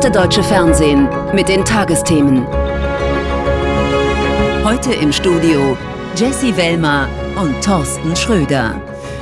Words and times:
ist 0.00 0.04
das 0.06 0.12
erste 0.12 0.18
deutsche 0.18 0.42
Fernsehen 0.42 1.08
mit 1.34 1.48
den 1.48 1.62
Tagesthemen. 1.62 2.46
Heute 4.64 4.94
im 4.94 5.12
Studio 5.12 5.76
Jesse 6.16 6.56
Wellmer 6.56 7.06
und 7.36 7.62
Thorsten 7.62 8.16
Schröder. 8.16 8.80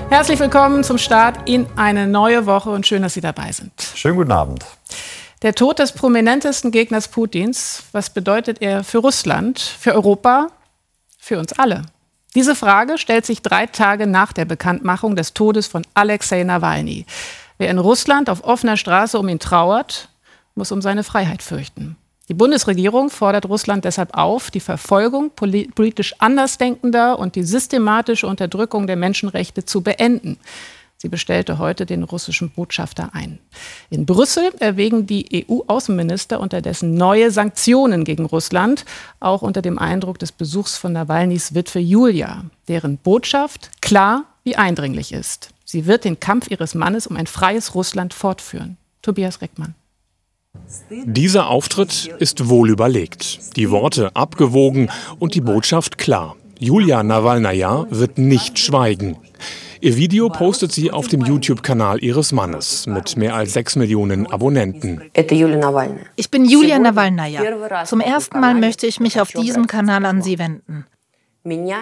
Herzlich 0.09 0.39
willkommen 0.39 0.85
zum 0.85 0.97
Start 0.99 1.49
in 1.49 1.67
eine 1.75 2.07
neue 2.07 2.47
Woche 2.47 2.71
und 2.71 2.87
schön, 2.87 3.03
dass 3.03 3.15
Sie 3.15 3.21
dabei 3.21 3.51
sind. 3.51 3.73
Schönen 3.97 4.17
guten 4.17 4.31
Abend. 4.31 4.65
Der 5.43 5.53
Tod 5.55 5.81
des 5.81 5.91
prominentesten 5.91 6.71
Gegners 6.71 7.09
Putins, 7.09 7.83
was 7.91 8.11
bedeutet 8.11 8.63
er 8.63 8.85
für 8.85 8.99
Russland, 8.99 9.59
für 9.59 9.95
Europa, 9.95 10.47
für 11.19 11.41
uns 11.41 11.59
alle? 11.59 11.83
Diese 12.37 12.55
Frage 12.55 12.99
stellt 12.99 13.27
sich 13.27 13.43
drei 13.43 13.67
Tage 13.67 14.07
nach 14.07 14.33
der 14.33 14.45
Bekanntmachung 14.45 15.17
des 15.17 15.35
Todes 15.35 15.67
von 15.67 15.85
Alexei 15.95 16.45
Nawalny. 16.45 17.05
Wer 17.57 17.71
in 17.71 17.79
Russland 17.79 18.31
auf 18.31 18.45
offener 18.45 18.77
Straße 18.77 19.19
um 19.19 19.29
ihn 19.29 19.41
trauert, 19.41 20.09
muss 20.59 20.73
um 20.73 20.83
seine 20.83 21.05
Freiheit 21.05 21.43
fürchten. 21.43 21.97
Die 22.29 22.35
Bundesregierung 22.35 23.09
fordert 23.09 23.47
Russland 23.49 23.87
deshalb 23.87 24.15
auf, 24.15 24.51
die 24.51 24.61
Verfolgung 24.61 25.31
politisch 25.31 26.15
Andersdenkender 26.19 27.19
und 27.19 27.37
die 27.37 27.43
systematische 27.43 28.27
Unterdrückung 28.27 28.87
der 28.87 28.97
Menschenrechte 28.97 29.65
zu 29.65 29.81
beenden. 29.81 30.37
Sie 31.01 31.09
bestellte 31.09 31.59
heute 31.59 31.87
den 31.87 32.03
russischen 32.03 32.51
Botschafter 32.51 33.15
ein. 33.15 33.39
In 33.89 34.05
Brüssel 34.05 34.51
erwägen 34.59 35.07
die 35.07 35.47
EU-Außenminister 35.49 36.41
unterdessen 36.41 36.95
neue 36.95 37.31
Sanktionen 37.31 38.05
gegen 38.05 38.27
Russland, 38.27 38.85
auch 39.21 39.41
unter 39.41 39.63
dem 39.63 39.79
Eindruck 39.79 40.19
des 40.19 40.33
Besuchs 40.33 40.77
von 40.77 40.93
Nawalnys 40.93 41.55
Witwe 41.55 41.79
Julia, 41.79 42.45
deren 42.67 42.99
Botschaft 42.99 43.71
klar 43.81 44.25
wie 44.43 44.57
eindringlich 44.57 45.13
ist. 45.13 45.51
Sie 45.65 45.87
wird 45.87 46.05
den 46.05 46.19
Kampf 46.19 46.51
ihres 46.51 46.75
Mannes 46.75 47.07
um 47.07 47.17
ein 47.17 47.29
freies 47.29 47.77
Russland 47.77 48.13
fortführen. 48.13 48.77
Tobias 49.01 49.41
Reckmann. 49.41 49.75
Dieser 50.91 51.49
Auftritt 51.49 52.11
ist 52.19 52.49
wohl 52.49 52.71
überlegt, 52.71 53.57
die 53.57 53.71
Worte 53.71 54.15
abgewogen 54.15 54.91
und 55.19 55.35
die 55.35 55.41
Botschaft 55.41 55.99
klar. 55.99 56.37
Julia 56.59 57.03
Nawalnaja 57.03 57.87
wird 57.91 58.19
nicht 58.19 58.59
schweigen. 58.59 59.17
Ihr 59.81 59.97
Video 59.97 60.29
postet 60.29 60.73
sie 60.73 60.91
auf 60.91 61.07
dem 61.07 61.21
YouTube-Kanal 61.25 62.03
ihres 62.03 62.33
Mannes 62.33 62.87
mit 62.89 63.17
mehr 63.17 63.37
als 63.37 63.53
6 63.53 63.77
Millionen 63.77 64.27
Abonnenten. 64.27 65.03
Ich 66.17 66.31
bin 66.31 66.45
Julia 66.45 66.81
Nawalnaja. 66.81 67.85
Zum 67.85 68.01
ersten 68.01 68.41
Mal 68.41 68.55
möchte 68.55 68.89
ich 68.89 68.99
mich 68.99 69.21
auf 69.21 69.31
diesem 69.31 69.69
Kanal 69.69 70.05
an 70.05 70.21
Sie 70.21 70.41
wenden. 70.41 70.85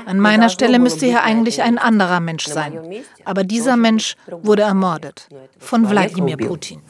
An 0.05 0.21
meiner 0.21 0.51
Stelle 0.51 0.79
müsste 0.79 1.07
hier 1.07 1.23
eigentlich 1.23 1.63
ein 1.63 1.79
anderer 1.79 2.21
Mensch 2.21 2.47
sein. 2.47 2.79
Aber 3.25 3.45
dieser 3.45 3.77
Mensch 3.77 4.15
wurde 4.43 4.63
ermordet 4.63 5.29
von 5.59 5.89
Wladimir 5.89 6.37
Putin. 6.37 6.83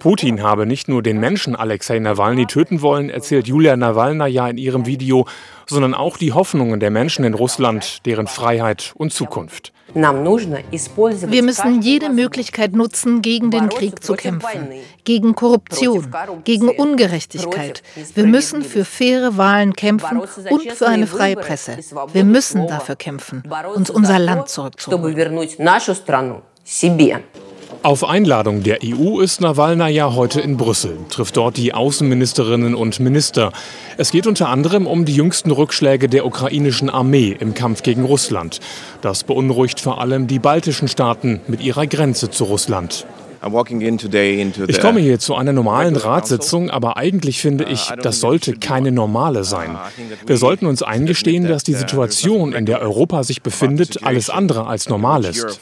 Putin 0.00 0.42
habe 0.42 0.66
nicht 0.66 0.88
nur 0.88 1.02
den 1.02 1.18
Menschen 1.18 1.56
Alexei 1.56 1.98
Nawalny 1.98 2.44
töten 2.44 2.82
wollen, 2.82 3.08
erzählt 3.08 3.48
Julia 3.48 3.74
Nawalnaja 3.74 4.48
in 4.48 4.58
ihrem 4.58 4.84
Video, 4.84 5.26
sondern 5.66 5.94
auch 5.94 6.18
die 6.18 6.34
Hoffnungen 6.34 6.78
der 6.78 6.90
Menschen 6.90 7.24
in 7.24 7.32
Russland, 7.32 8.04
deren 8.04 8.26
Freiheit 8.26 8.92
und 8.96 9.14
Zukunft. 9.14 9.72
Wir 9.94 11.42
müssen 11.42 11.80
jede 11.80 12.10
Möglichkeit 12.10 12.72
nutzen, 12.74 13.22
gegen 13.22 13.50
den 13.50 13.70
Krieg 13.70 14.04
zu 14.04 14.12
kämpfen, 14.12 14.68
gegen 15.04 15.34
Korruption, 15.34 16.14
gegen 16.44 16.68
Ungerechtigkeit. 16.68 17.82
Wir 18.14 18.26
müssen 18.26 18.62
für 18.62 18.84
faire 18.84 19.38
Wahlen 19.38 19.72
kämpfen 19.72 20.20
und 20.50 20.72
für 20.72 20.86
eine 20.86 21.06
freie 21.06 21.36
Presse. 21.36 21.78
Wir 22.12 22.24
müssen 22.24 22.66
dafür 22.66 22.96
kämpfen, 22.96 23.42
uns 23.74 23.88
unser 23.88 24.18
Land 24.18 24.50
zurückzuholen. 24.50 25.16
Auf 27.84 28.02
Einladung 28.02 28.64
der 28.64 28.78
EU 28.84 29.20
ist 29.20 29.40
Nawalna 29.40 29.88
ja 29.88 30.12
heute 30.14 30.40
in 30.40 30.56
Brüssel, 30.56 30.98
trifft 31.10 31.36
dort 31.36 31.56
die 31.56 31.72
Außenministerinnen 31.72 32.74
und 32.74 32.98
Minister. 32.98 33.52
Es 33.96 34.10
geht 34.10 34.26
unter 34.26 34.48
anderem 34.48 34.86
um 34.88 35.04
die 35.04 35.14
jüngsten 35.14 35.52
Rückschläge 35.52 36.08
der 36.08 36.26
ukrainischen 36.26 36.90
Armee 36.90 37.36
im 37.38 37.54
Kampf 37.54 37.84
gegen 37.84 38.04
Russland. 38.04 38.58
Das 39.00 39.22
beunruhigt 39.22 39.80
vor 39.80 40.00
allem 40.00 40.26
die 40.26 40.40
baltischen 40.40 40.88
Staaten 40.88 41.40
mit 41.46 41.62
ihrer 41.62 41.86
Grenze 41.86 42.30
zu 42.30 42.44
Russland. 42.44 43.06
Ich 44.66 44.80
komme 44.80 45.00
hier 45.00 45.20
zu 45.20 45.36
einer 45.36 45.52
normalen 45.52 45.94
Ratssitzung, 45.94 46.70
aber 46.70 46.96
eigentlich 46.96 47.40
finde 47.40 47.66
uh, 47.66 47.70
ich, 47.70 47.92
das 48.02 48.18
sollte 48.18 48.54
keine 48.54 48.90
normale 48.90 49.44
sein. 49.44 49.76
Uh, 49.76 50.26
Wir 50.26 50.36
sollten 50.36 50.66
uns 50.66 50.82
eingestehen, 50.82 51.46
dass 51.46 51.62
die 51.62 51.74
uh, 51.74 51.78
Situation, 51.78 52.52
in 52.52 52.66
der 52.66 52.80
Europa 52.80 53.22
sich 53.22 53.42
befindet, 53.42 54.02
alles 54.02 54.28
andere 54.28 54.66
als 54.66 54.88
normal 54.88 55.24
ist. 55.24 55.60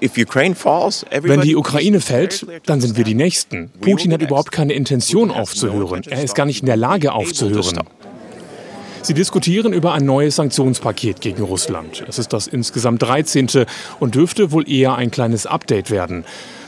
Wenn 0.00 1.40
die 1.40 1.56
Ukraine 1.56 2.00
fällt, 2.00 2.46
dann 2.66 2.80
sind 2.80 2.96
wir 2.96 3.04
die 3.04 3.14
Nächsten. 3.14 3.70
Putin 3.80 4.12
hat 4.12 4.22
überhaupt 4.22 4.52
keine 4.52 4.72
Intention 4.72 5.30
aufzuhören. 5.30 6.02
Er 6.08 6.22
ist 6.22 6.34
gar 6.34 6.46
nicht 6.46 6.60
in 6.60 6.66
der 6.66 6.76
Lage 6.76 7.12
aufzuhören. 7.12 7.80
Sie 9.02 9.14
diskutieren 9.14 9.72
über 9.72 9.94
ein 9.94 10.04
neues 10.04 10.36
Sanktionspaket 10.36 11.22
gegen 11.22 11.42
Russland. 11.42 12.04
Es 12.06 12.18
ist 12.18 12.34
das 12.34 12.46
insgesamt 12.46 13.02
13. 13.02 13.48
und 13.98 14.14
dürfte 14.14 14.52
wohl 14.52 14.70
eher 14.70 14.94
ein 14.94 15.10
kleines 15.10 15.46
Update 15.46 15.90
werden. 15.90 16.24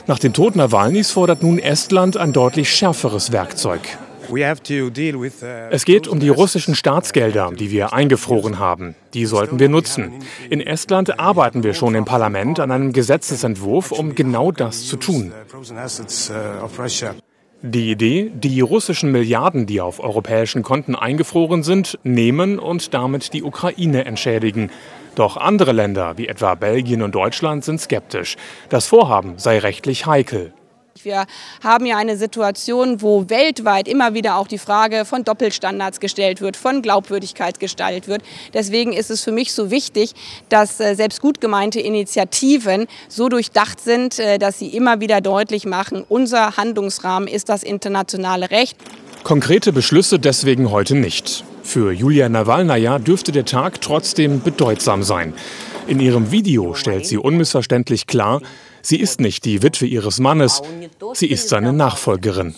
Nach 0.07 0.19
dem 0.19 0.33
Tod 0.33 0.55
Nawalnys 0.55 1.11
fordert 1.11 1.43
nun 1.43 1.59
Estland 1.59 2.17
ein 2.17 2.33
deutlich 2.33 2.69
schärferes 2.69 3.31
Werkzeug. 3.31 3.81
Uh, 4.33 5.69
es 5.69 5.85
geht 5.85 6.07
um 6.07 6.19
die 6.19 6.29
russischen 6.29 6.75
Staatsgelder, 6.75 7.51
die 7.51 7.69
wir 7.69 7.93
eingefroren 7.93 8.57
haben. 8.57 8.95
Die 9.13 9.25
sollten 9.25 9.59
wir 9.59 9.69
nutzen. 9.69 10.11
In 10.49 10.59
Estland 10.59 11.19
arbeiten 11.19 11.63
wir 11.63 11.73
schon 11.73 11.93
im 11.93 12.05
Parlament 12.05 12.59
an 12.59 12.71
einem 12.71 12.93
Gesetzesentwurf, 12.93 13.91
um 13.91 14.15
genau 14.15 14.51
das 14.51 14.87
zu 14.87 14.97
tun. 14.97 15.31
Die 17.65 17.91
Idee, 17.91 18.31
die 18.33 18.59
russischen 18.59 19.11
Milliarden, 19.11 19.65
die 19.65 19.79
auf 19.79 19.99
europäischen 19.99 20.63
Konten 20.63 20.95
eingefroren 20.95 21.63
sind, 21.63 21.97
nehmen 22.03 22.59
und 22.59 22.93
damit 22.93 23.33
die 23.33 23.43
Ukraine 23.43 24.05
entschädigen. 24.05 24.69
Doch 25.15 25.37
andere 25.37 25.71
Länder, 25.71 26.17
wie 26.17 26.27
etwa 26.27 26.55
Belgien 26.55 27.03
und 27.03 27.13
Deutschland, 27.13 27.63
sind 27.63 27.79
skeptisch. 27.79 28.35
Das 28.69 28.87
Vorhaben 28.87 29.35
sei 29.37 29.59
rechtlich 29.59 30.07
heikel. 30.07 30.53
Wir 31.05 31.25
haben 31.63 31.85
ja 31.85 31.97
eine 31.97 32.17
Situation, 32.17 33.01
wo 33.01 33.29
weltweit 33.29 33.87
immer 33.87 34.13
wieder 34.13 34.37
auch 34.37 34.47
die 34.47 34.57
Frage 34.57 35.05
von 35.05 35.23
Doppelstandards 35.23 35.99
gestellt 35.99 36.41
wird, 36.41 36.57
von 36.57 36.81
Glaubwürdigkeit 36.81 37.59
gestaltet 37.59 38.07
wird. 38.07 38.21
Deswegen 38.53 38.93
ist 38.93 39.11
es 39.11 39.21
für 39.21 39.31
mich 39.31 39.53
so 39.53 39.71
wichtig, 39.71 40.13
dass 40.49 40.79
äh, 40.79 40.95
selbst 40.95 41.21
gut 41.21 41.41
gemeinte 41.41 41.79
Initiativen 41.79 42.87
so 43.07 43.29
durchdacht 43.29 43.79
sind, 43.79 44.19
äh, 44.19 44.37
dass 44.39 44.59
sie 44.59 44.67
immer 44.67 44.99
wieder 44.99 45.21
deutlich 45.21 45.65
machen, 45.65 46.03
unser 46.07 46.57
Handlungsrahmen 46.57 47.27
ist 47.27 47.49
das 47.49 47.63
internationale 47.63 48.51
Recht. 48.51 48.77
Konkrete 49.23 49.71
Beschlüsse 49.71 50.19
deswegen 50.19 50.69
heute 50.71 50.95
nicht. 50.95 51.43
Für 51.63 51.93
Julia 51.93 52.27
Nawalnaja 52.27 52.99
dürfte 52.99 53.31
der 53.31 53.45
Tag 53.45 53.79
trotzdem 53.79 54.41
bedeutsam 54.41 55.01
sein. 55.01 55.33
In 55.87 55.99
ihrem 55.99 56.31
Video 56.31 56.73
stellt 56.73 57.05
sie 57.05 57.17
unmissverständlich 57.17 58.05
klar, 58.05 58.41
Sie 58.85 58.99
ist 58.99 59.21
nicht 59.21 59.45
die 59.45 59.63
Witwe 59.63 59.85
ihres 59.85 60.19
Mannes, 60.19 60.61
sie 61.13 61.27
ist 61.27 61.47
seine 61.47 61.71
Nachfolgerin. 61.71 62.53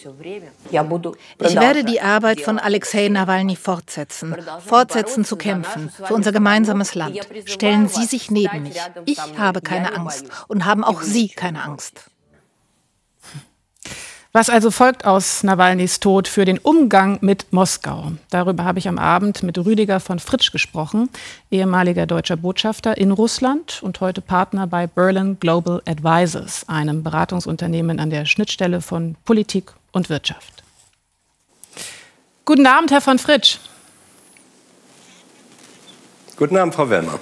Ich 0.72 1.56
werde 1.56 1.84
die 1.84 2.02
Arbeit 2.02 2.42
von 2.42 2.58
Alexei 2.58 3.08
Nawalny 3.10 3.56
fortsetzen, 3.56 4.36
fortsetzen 4.66 5.24
zu 5.24 5.36
kämpfen 5.36 5.92
für 5.92 6.16
unser 6.16 6.32
gemeinsames 6.32 6.96
Land. 6.96 7.20
Stellen 7.46 7.88
Sie 7.88 8.06
sich 8.06 8.32
neben 8.32 8.64
mich. 8.64 8.78
Ich 9.06 9.20
habe 9.38 9.62
keine 9.62 9.96
Angst 9.96 10.26
und 10.48 10.66
haben 10.66 10.84
auch 10.84 11.04
Sie 11.04 11.30
keine 11.30 11.64
Angst. 11.64 12.10
Was 14.36 14.50
also 14.50 14.70
folgt 14.70 15.06
aus 15.06 15.44
Nawalnys 15.44 16.02
Tod 16.02 16.28
für 16.28 16.44
den 16.44 16.58
Umgang 16.58 17.20
mit 17.22 17.54
Moskau? 17.54 18.12
Darüber 18.30 18.66
habe 18.66 18.80
ich 18.80 18.90
am 18.90 18.98
Abend 18.98 19.44
mit 19.44 19.58
Rüdiger 19.58 20.02
von 20.02 20.20
Fritsch 20.20 20.52
gesprochen, 20.52 21.10
ehemaliger 21.52 22.06
deutscher 22.06 22.36
Botschafter 22.36 22.98
in 22.98 23.12
Russland 23.12 23.82
und 23.82 24.02
heute 24.02 24.20
Partner 24.20 24.68
bei 24.68 24.88
Berlin 24.88 25.38
Global 25.40 25.82
Advisors, 25.86 26.68
einem 26.68 27.02
Beratungsunternehmen 27.02 28.02
an 28.02 28.10
der 28.10 28.26
Schnittstelle 28.26 28.82
von 28.82 29.16
Politik 29.24 29.72
und 29.94 30.10
Wirtschaft. 30.10 30.66
Guten 32.44 32.68
Abend, 32.68 32.92
Herr 32.92 33.00
von 33.00 33.18
Fritsch. 33.18 33.60
Guten 36.36 36.58
Abend, 36.58 36.76
Frau 36.76 36.90
Wellmer. 36.90 37.22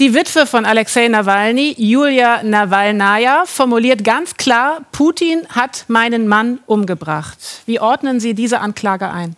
Die 0.00 0.12
Witwe 0.12 0.44
von 0.44 0.64
Alexei 0.64 1.06
Nawalny, 1.06 1.76
Julia 1.78 2.42
Nawalnaja, 2.42 3.44
formuliert 3.46 4.02
ganz 4.02 4.34
klar, 4.36 4.80
Putin 4.90 5.46
hat 5.50 5.84
meinen 5.86 6.26
Mann 6.26 6.58
umgebracht. 6.66 7.38
Wie 7.66 7.78
ordnen 7.78 8.18
Sie 8.18 8.34
diese 8.34 8.58
Anklage 8.58 9.08
ein? 9.08 9.36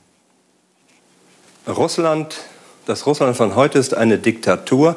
Russland, 1.69 2.37
das 2.87 3.05
Russland 3.05 3.37
von 3.37 3.55
heute 3.55 3.79
ist 3.79 3.93
eine 3.93 4.17
Diktatur, 4.17 4.97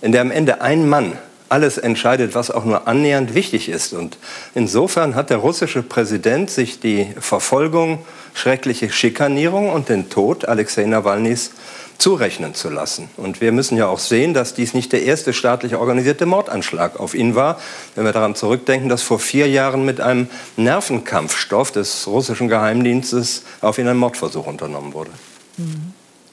in 0.00 0.12
der 0.12 0.22
am 0.22 0.30
Ende 0.30 0.62
ein 0.62 0.88
Mann 0.88 1.18
alles 1.50 1.76
entscheidet, 1.76 2.34
was 2.34 2.50
auch 2.50 2.64
nur 2.64 2.88
annähernd 2.88 3.34
wichtig 3.34 3.68
ist. 3.68 3.92
Und 3.92 4.16
insofern 4.54 5.14
hat 5.14 5.28
der 5.28 5.36
russische 5.36 5.82
Präsident 5.82 6.50
sich 6.50 6.80
die 6.80 7.12
Verfolgung, 7.20 8.06
schreckliche 8.32 8.90
Schikanierung 8.90 9.68
und 9.70 9.90
den 9.90 10.08
Tod 10.08 10.46
Alexei 10.46 10.86
Nawalnys 10.86 11.50
zurechnen 11.98 12.54
zu 12.54 12.70
lassen. 12.70 13.08
Und 13.16 13.40
wir 13.40 13.52
müssen 13.52 13.76
ja 13.76 13.86
auch 13.86 13.98
sehen, 13.98 14.34
dass 14.34 14.54
dies 14.54 14.74
nicht 14.74 14.92
der 14.92 15.02
erste 15.04 15.32
staatlich 15.32 15.76
organisierte 15.76 16.26
Mordanschlag 16.26 16.98
auf 16.98 17.14
ihn 17.14 17.34
war. 17.34 17.58
Wenn 17.94 18.04
wir 18.04 18.12
daran 18.12 18.34
zurückdenken, 18.34 18.88
dass 18.88 19.02
vor 19.02 19.18
vier 19.18 19.48
Jahren 19.48 19.84
mit 19.84 20.00
einem 20.00 20.28
Nervenkampfstoff 20.56 21.72
des 21.72 22.06
russischen 22.06 22.48
Geheimdienstes 22.48 23.44
auf 23.60 23.78
ihn 23.78 23.88
ein 23.88 23.96
Mordversuch 23.96 24.46
unternommen 24.46 24.92
wurde. 24.92 25.10
Mhm. 25.56 25.92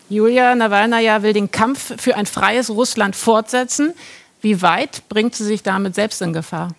Julia 0.10 0.56
Nawalnaja 0.56 1.24
will 1.24 1.32
den 1.32 1.52
Kampf 1.52 1.94
für 1.98 2.18
ein 2.18 2.26
freies 2.26 2.70
Russland 2.70 3.16
fortsetzen. 3.16 3.94
Wie 4.42 4.62
weit 4.62 5.04
bringt 5.08 5.36
sie 5.36 5.46
sich 5.46 5.64
damit 5.64 5.96
selbst 5.96 6.22
in 6.22 6.34
Gefahr? 6.34 6.74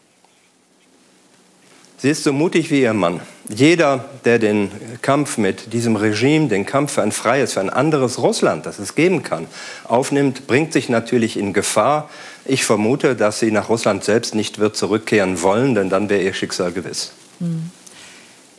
Sie 2.03 2.11
ist 2.11 2.25
so 2.25 2.33
mutig 2.33 2.73
wie 2.73 2.83
ihr 2.83 2.95
Mann. 2.95 3.21
Jeder, 3.49 4.05
der 4.25 4.41
den 4.41 4.73
Kampf 5.03 5.39
mit 5.39 5.73
diesem 5.73 5.95
Regime, 5.95 6.49
den 6.49 6.67
Kampf 6.67 6.95
für 6.95 7.03
ein 7.03 7.13
freies, 7.13 7.53
für 7.53 7.61
ein 7.61 7.71
anderes 7.71 8.19
Russland, 8.19 8.67
das 8.67 8.81
es 8.81 8.97
geben 8.97 9.23
kann, 9.23 9.47
aufnimmt, 9.85 10.49
bringt 10.49 10.73
sich 10.73 10.89
natürlich 10.89 11.37
in 11.37 11.53
Gefahr. 11.53 12.11
Ich 12.45 12.65
vermute, 12.65 13.15
dass 13.15 13.39
sie 13.39 13.53
nach 13.53 13.69
Russland 13.69 14.03
selbst 14.03 14.35
nicht 14.35 14.59
wird 14.59 14.77
zurückkehren 14.77 15.43
wollen, 15.43 15.77
denn 15.77 15.91
dann 15.91 16.09
wäre 16.09 16.23
ihr 16.23 16.35
Schicksal 16.35 16.73
gewiss. 16.73 17.13
Hm. 17.39 17.71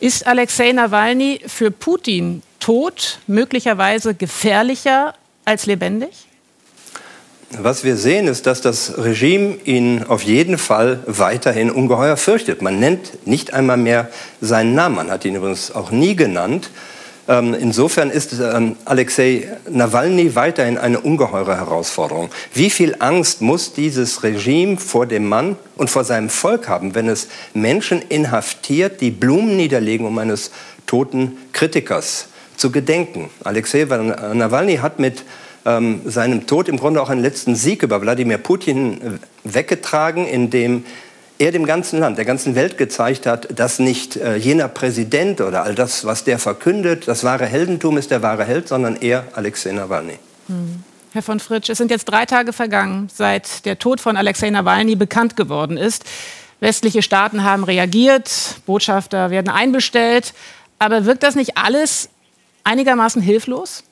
Ist 0.00 0.26
Alexei 0.26 0.72
Nawalny 0.72 1.42
für 1.46 1.70
Putin 1.70 2.42
tot 2.60 3.18
möglicherweise 3.26 4.14
gefährlicher 4.14 5.12
als 5.44 5.66
lebendig? 5.66 6.28
Was 7.58 7.84
wir 7.84 7.96
sehen, 7.96 8.26
ist, 8.26 8.46
dass 8.46 8.60
das 8.60 8.98
Regime 8.98 9.56
ihn 9.64 10.04
auf 10.08 10.22
jeden 10.22 10.58
Fall 10.58 11.00
weiterhin 11.06 11.70
ungeheuer 11.70 12.16
fürchtet. 12.16 12.62
Man 12.62 12.80
nennt 12.80 13.26
nicht 13.26 13.54
einmal 13.54 13.76
mehr 13.76 14.08
seinen 14.40 14.74
Namen. 14.74 14.96
Man 14.96 15.10
hat 15.10 15.24
ihn 15.24 15.36
übrigens 15.36 15.70
auch 15.70 15.90
nie 15.90 16.16
genannt. 16.16 16.70
Ähm, 17.28 17.54
insofern 17.54 18.10
ist 18.10 18.32
ähm, 18.32 18.76
Alexei 18.84 19.48
Nawalny 19.70 20.34
weiterhin 20.34 20.76
eine 20.76 21.00
ungeheure 21.00 21.56
Herausforderung. 21.56 22.28
Wie 22.52 22.70
viel 22.70 22.96
Angst 22.98 23.40
muss 23.40 23.72
dieses 23.72 24.22
Regime 24.22 24.76
vor 24.76 25.06
dem 25.06 25.28
Mann 25.28 25.56
und 25.76 25.90
vor 25.90 26.04
seinem 26.04 26.30
Volk 26.30 26.68
haben, 26.68 26.94
wenn 26.94 27.08
es 27.08 27.28
Menschen 27.54 28.02
inhaftiert, 28.02 29.00
die 29.00 29.10
Blumen 29.10 29.56
niederlegen, 29.56 30.06
um 30.06 30.18
eines 30.18 30.50
toten 30.86 31.38
Kritikers 31.52 32.26
zu 32.56 32.70
gedenken? 32.70 33.30
Alexei 33.42 33.84
Nawalny 33.84 34.76
hat 34.76 34.98
mit 34.98 35.24
ähm, 35.64 36.02
seinem 36.04 36.46
Tod 36.46 36.68
im 36.68 36.76
Grunde 36.76 37.02
auch 37.02 37.10
einen 37.10 37.22
letzten 37.22 37.54
Sieg 37.54 37.82
über 37.82 38.00
Wladimir 38.00 38.38
Putin 38.38 39.00
äh, 39.00 39.10
weggetragen, 39.44 40.26
indem 40.26 40.84
er 41.38 41.52
dem 41.52 41.66
ganzen 41.66 41.98
Land, 41.98 42.16
der 42.16 42.24
ganzen 42.24 42.54
Welt 42.54 42.78
gezeigt 42.78 43.26
hat, 43.26 43.58
dass 43.58 43.78
nicht 43.78 44.16
äh, 44.16 44.36
jener 44.36 44.68
Präsident 44.68 45.40
oder 45.40 45.64
all 45.64 45.74
das, 45.74 46.04
was 46.04 46.24
der 46.24 46.38
verkündet, 46.38 47.08
das 47.08 47.24
wahre 47.24 47.46
Heldentum 47.46 47.98
ist 47.98 48.10
der 48.10 48.22
wahre 48.22 48.44
Held, 48.44 48.68
sondern 48.68 48.96
er, 48.96 49.24
Alexei 49.34 49.72
Nawalny. 49.72 50.18
Hm. 50.46 50.84
Herr 51.12 51.22
von 51.22 51.38
Fritsch, 51.38 51.70
es 51.70 51.78
sind 51.78 51.90
jetzt 51.90 52.06
drei 52.06 52.26
Tage 52.26 52.52
vergangen, 52.52 53.08
seit 53.12 53.64
der 53.66 53.78
Tod 53.78 54.00
von 54.00 54.16
Alexei 54.16 54.50
Nawalny 54.50 54.96
bekannt 54.96 55.36
geworden 55.36 55.76
ist. 55.76 56.04
Westliche 56.60 57.02
Staaten 57.02 57.44
haben 57.44 57.62
reagiert, 57.62 58.56
Botschafter 58.66 59.30
werden 59.30 59.48
einbestellt. 59.48 60.34
Aber 60.78 61.04
wirkt 61.04 61.22
das 61.22 61.34
nicht 61.34 61.56
alles 61.56 62.08
einigermaßen 62.64 63.22
hilflos? 63.22 63.84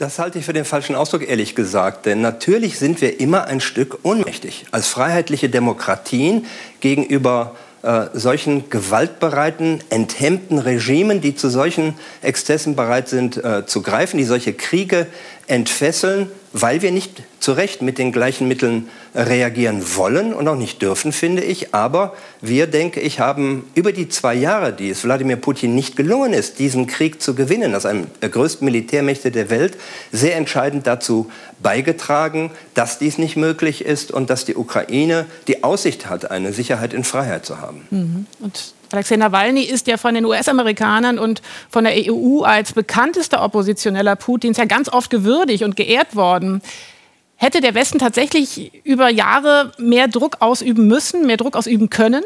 Das 0.00 0.18
halte 0.18 0.38
ich 0.38 0.46
für 0.46 0.54
den 0.54 0.64
falschen 0.64 0.96
Ausdruck, 0.96 1.28
ehrlich 1.28 1.54
gesagt. 1.54 2.06
Denn 2.06 2.22
natürlich 2.22 2.78
sind 2.78 3.02
wir 3.02 3.20
immer 3.20 3.44
ein 3.44 3.60
Stück 3.60 3.98
ohnmächtig. 4.02 4.64
Als 4.70 4.88
freiheitliche 4.88 5.50
Demokratien 5.50 6.46
gegenüber 6.80 7.54
äh, 7.82 8.06
solchen 8.14 8.70
gewaltbereiten, 8.70 9.84
enthemmten 9.90 10.58
Regimen, 10.58 11.20
die 11.20 11.34
zu 11.34 11.50
solchen 11.50 11.98
Exzessen 12.22 12.76
bereit 12.76 13.10
sind 13.10 13.44
äh, 13.44 13.66
zu 13.66 13.82
greifen, 13.82 14.16
die 14.16 14.24
solche 14.24 14.54
Kriege 14.54 15.06
entfesseln, 15.48 16.30
weil 16.54 16.80
wir 16.80 16.92
nicht 16.92 17.22
zu 17.40 17.52
Recht 17.52 17.82
mit 17.82 17.98
den 17.98 18.12
gleichen 18.12 18.46
Mitteln 18.46 18.88
reagieren 19.14 19.96
wollen 19.96 20.32
und 20.32 20.46
auch 20.46 20.56
nicht 20.56 20.82
dürfen, 20.82 21.10
finde 21.10 21.42
ich. 21.42 21.74
Aber 21.74 22.14
wir, 22.40 22.66
denke 22.66 23.00
ich, 23.00 23.18
haben 23.18 23.64
über 23.74 23.92
die 23.92 24.08
zwei 24.08 24.34
Jahre, 24.34 24.72
die 24.72 24.90
es 24.90 25.02
Wladimir 25.02 25.36
Putin 25.36 25.74
nicht 25.74 25.96
gelungen 25.96 26.34
ist, 26.34 26.58
diesen 26.58 26.86
Krieg 26.86 27.20
zu 27.20 27.34
gewinnen, 27.34 27.74
als 27.74 27.86
einem 27.86 28.06
der 28.20 28.28
größten 28.28 28.64
Militärmächte 28.64 29.30
der 29.30 29.50
Welt, 29.50 29.76
sehr 30.12 30.36
entscheidend 30.36 30.86
dazu 30.86 31.30
beigetragen, 31.62 32.50
dass 32.74 32.98
dies 32.98 33.18
nicht 33.18 33.36
möglich 33.36 33.84
ist 33.84 34.12
und 34.12 34.30
dass 34.30 34.44
die 34.44 34.54
Ukraine 34.54 35.26
die 35.48 35.64
Aussicht 35.64 36.08
hat, 36.08 36.30
eine 36.30 36.52
Sicherheit 36.52 36.92
in 36.92 37.04
Freiheit 37.04 37.46
zu 37.46 37.60
haben. 37.60 37.86
Mhm. 37.90 38.26
Und 38.40 38.74
Alexei 38.92 39.16
Nawalny 39.16 39.62
ist 39.62 39.86
ja 39.86 39.96
von 39.96 40.14
den 40.14 40.24
US-Amerikanern 40.24 41.18
und 41.18 41.42
von 41.70 41.84
der 41.84 41.94
EU 41.96 42.42
als 42.42 42.72
bekanntester 42.72 43.42
Oppositioneller 43.42 44.16
Putins 44.16 44.56
ja 44.56 44.64
ganz 44.64 44.88
oft 44.88 45.10
gewürdigt 45.10 45.62
und 45.62 45.76
geehrt 45.76 46.16
worden. 46.16 46.60
Hätte 47.42 47.62
der 47.62 47.74
Westen 47.74 47.98
tatsächlich 47.98 48.84
über 48.84 49.08
Jahre 49.08 49.72
mehr 49.78 50.08
Druck 50.08 50.36
ausüben 50.40 50.86
müssen, 50.86 51.24
mehr 51.26 51.38
Druck 51.38 51.56
ausüben 51.56 51.88
können? 51.88 52.22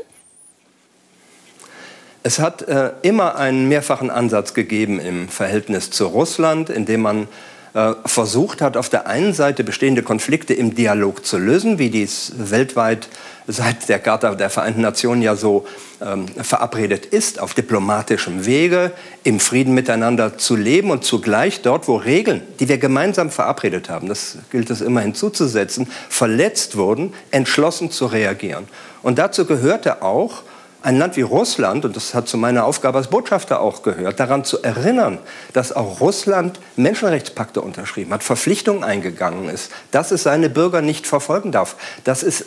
Es 2.25 2.41
hat 2.41 2.63
äh, 2.63 2.91
immer 3.03 3.37
einen 3.37 3.69
mehrfachen 3.69 4.11
Ansatz 4.11 4.55
gegeben 4.55 4.99
im 4.99 5.29
Verhältnis 5.29 5.91
zu 5.91 6.07
Russland, 6.07 6.69
indem 6.69 7.03
man 7.03 7.29
äh, 7.75 7.93
versucht 8.05 8.61
hat, 8.61 8.77
auf 8.77 8.89
der 8.89 9.07
einen 9.07 9.35
Seite 9.35 9.63
bestehende 9.63 10.03
Konflikte 10.03 10.53
im 10.53 10.75
Dialog 10.75 11.25
zu 11.25 11.39
lösen, 11.39 11.79
wie 11.79 11.91
dies 11.91 12.33
weltweit 12.37 13.09
seit 13.47 13.89
der 13.89 13.99
Charta 13.99 14.35
der 14.35 14.51
Vereinten 14.51 14.81
Nationen 14.81 15.23
ja 15.23 15.37
so 15.37 15.67
ähm, 16.01 16.27
verabredet 16.29 17.07
ist, 17.07 17.41
auf 17.41 17.55
diplomatischem 17.55 18.47
Wege 18.47 18.93
im 19.23 19.41
Frieden 19.41 19.75
miteinander 19.75 20.39
zu 20.39 20.57
leben 20.57 20.91
und 20.91 21.05
zugleich 21.05 21.63
dort, 21.63 21.89
wo 21.89 21.97
Regeln, 21.97 22.43
die 22.61 22.69
wir 22.69 22.79
gemeinsam 22.79 23.31
verabredet 23.31 23.91
haben, 23.91 24.09
das 24.09 24.39
gilt 24.51 24.71
es 24.71 24.81
immer 24.81 25.01
hinzuzusetzen, 25.01 25.89
verletzt 26.09 26.77
wurden, 26.77 27.13
entschlossen 27.31 27.91
zu 27.91 28.07
reagieren. 28.07 28.67
Und 29.03 29.19
dazu 29.19 29.45
gehörte 29.45 30.03
auch, 30.03 30.43
ein 30.85 30.99
Land 30.99 31.17
wie 31.17 31.23
Russland, 31.23 31.87
und 31.87 31.97
das 31.97 32.13
hat 32.13 32.29
zu 32.29 32.37
meiner 32.37 32.67
Aufgabe 32.67 32.99
als 32.99 33.09
Botschafter 33.09 33.61
auch 33.61 33.83
gehört, 33.83 34.21
daran 34.21 34.45
zu 34.45 34.63
erinnern, 34.63 35.19
dass 35.55 35.73
auch 35.75 36.01
Russland 36.01 36.61
Menschenrechtspakte 36.77 37.63
unterschrieben 37.63 38.13
hat, 38.13 38.23
Verpflichtungen 38.23 38.85
eingegangen 38.85 39.49
ist, 39.49 39.73
dass 39.93 40.11
es 40.11 40.25
seine 40.25 40.51
Bürger 40.51 40.83
nicht 40.83 41.07
verfolgen 41.07 41.53
darf. 41.53 41.77
Das 42.05 42.23
ist 42.23 42.45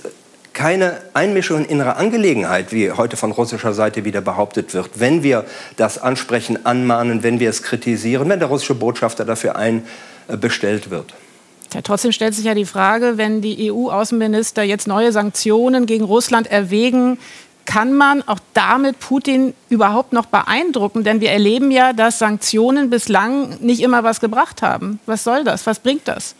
keine 0.57 0.97
Einmischung 1.13 1.59
in 1.59 1.65
innere 1.65 1.97
Angelegenheit, 1.97 2.71
wie 2.71 2.91
heute 2.91 3.15
von 3.15 3.31
russischer 3.31 3.75
Seite 3.75 4.05
wieder 4.05 4.21
behauptet 4.21 4.73
wird, 4.73 4.89
wenn 4.95 5.21
wir 5.21 5.45
das 5.75 5.99
ansprechen, 5.99 6.65
anmahnen, 6.65 7.21
wenn 7.21 7.39
wir 7.39 7.51
es 7.51 7.61
kritisieren, 7.61 8.27
wenn 8.27 8.39
der 8.39 8.47
russische 8.47 8.73
Botschafter 8.73 9.23
dafür 9.23 9.55
einbestellt 9.55 10.89
wird. 10.89 11.13
Ja, 11.75 11.81
trotzdem 11.83 12.11
stellt 12.11 12.33
sich 12.33 12.45
ja 12.45 12.55
die 12.55 12.65
Frage, 12.65 13.19
wenn 13.19 13.41
die 13.41 13.71
EU-Außenminister 13.71 14.63
jetzt 14.63 14.87
neue 14.87 15.11
Sanktionen 15.11 15.85
gegen 15.85 16.05
Russland 16.05 16.49
erwägen, 16.49 17.19
kann 17.65 17.93
man 17.93 18.27
auch 18.27 18.39
damit 18.55 18.99
Putin 18.99 19.53
überhaupt 19.69 20.11
noch 20.11 20.25
beeindrucken? 20.25 21.03
Denn 21.03 21.21
wir 21.21 21.29
erleben 21.29 21.69
ja, 21.69 21.93
dass 21.93 22.17
Sanktionen 22.17 22.89
bislang 22.89 23.57
nicht 23.59 23.81
immer 23.81 24.03
was 24.03 24.21
gebracht 24.21 24.63
haben. 24.63 24.99
Was 25.05 25.23
soll 25.23 25.43
das? 25.43 25.67
Was 25.67 25.77
bringt 25.79 26.07
das? 26.07 26.33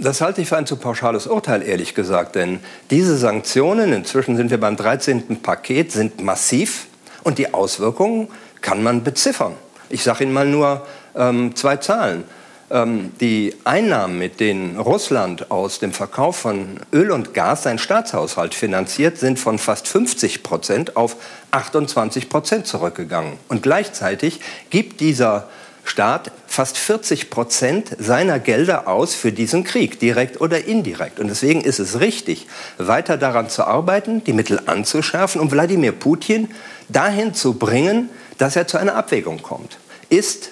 Das 0.00 0.20
halte 0.20 0.40
ich 0.40 0.48
für 0.48 0.56
ein 0.56 0.66
zu 0.66 0.76
pauschales 0.76 1.26
Urteil, 1.26 1.62
ehrlich 1.62 1.94
gesagt. 1.94 2.34
Denn 2.34 2.60
diese 2.90 3.16
Sanktionen, 3.16 3.92
inzwischen 3.92 4.36
sind 4.36 4.50
wir 4.50 4.60
beim 4.60 4.76
13. 4.76 5.42
Paket, 5.42 5.92
sind 5.92 6.22
massiv 6.22 6.86
und 7.22 7.38
die 7.38 7.54
Auswirkungen 7.54 8.28
kann 8.60 8.82
man 8.82 9.04
beziffern. 9.04 9.54
Ich 9.88 10.02
sage 10.02 10.24
Ihnen 10.24 10.32
mal 10.32 10.46
nur 10.46 10.86
ähm, 11.14 11.54
zwei 11.54 11.76
Zahlen. 11.76 12.24
Ähm, 12.70 13.12
die 13.20 13.54
Einnahmen, 13.64 14.18
mit 14.18 14.40
denen 14.40 14.78
Russland 14.78 15.50
aus 15.50 15.78
dem 15.78 15.92
Verkauf 15.92 16.36
von 16.36 16.80
Öl 16.92 17.10
und 17.10 17.34
Gas 17.34 17.64
seinen 17.64 17.78
Staatshaushalt 17.78 18.54
finanziert, 18.54 19.18
sind 19.18 19.38
von 19.38 19.58
fast 19.58 19.86
50 19.86 20.42
Prozent 20.42 20.96
auf 20.96 21.16
28 21.50 22.30
Prozent 22.30 22.66
zurückgegangen. 22.66 23.34
Und 23.48 23.62
gleichzeitig 23.62 24.40
gibt 24.70 25.00
dieser 25.00 25.48
Staat 25.84 26.30
fast 26.46 26.78
40 26.78 27.28
Prozent 27.30 27.96
seiner 27.98 28.38
Gelder 28.38 28.88
aus 28.88 29.14
für 29.14 29.32
diesen 29.32 29.64
Krieg, 29.64 29.98
direkt 29.98 30.40
oder 30.40 30.64
indirekt. 30.64 31.18
Und 31.18 31.28
deswegen 31.28 31.60
ist 31.60 31.80
es 31.80 32.00
richtig, 32.00 32.46
weiter 32.78 33.16
daran 33.16 33.50
zu 33.50 33.64
arbeiten, 33.64 34.22
die 34.24 34.32
Mittel 34.32 34.60
anzuschärfen, 34.66 35.40
um 35.40 35.50
Wladimir 35.50 35.92
Putin 35.92 36.48
dahin 36.88 37.34
zu 37.34 37.54
bringen, 37.54 38.10
dass 38.38 38.56
er 38.56 38.66
zu 38.66 38.78
einer 38.78 38.94
Abwägung 38.94 39.42
kommt. 39.42 39.78
Ist 40.08 40.50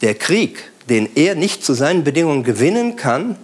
der 0.00 0.14
Krieg 0.14 0.72
den 0.88 1.08
er 1.14 1.34
nicht 1.34 1.64
zu 1.64 1.74
seinen 1.74 2.04
Bedingungen 2.04 2.44
gewinnen 2.44 2.96
kann, 2.96 3.36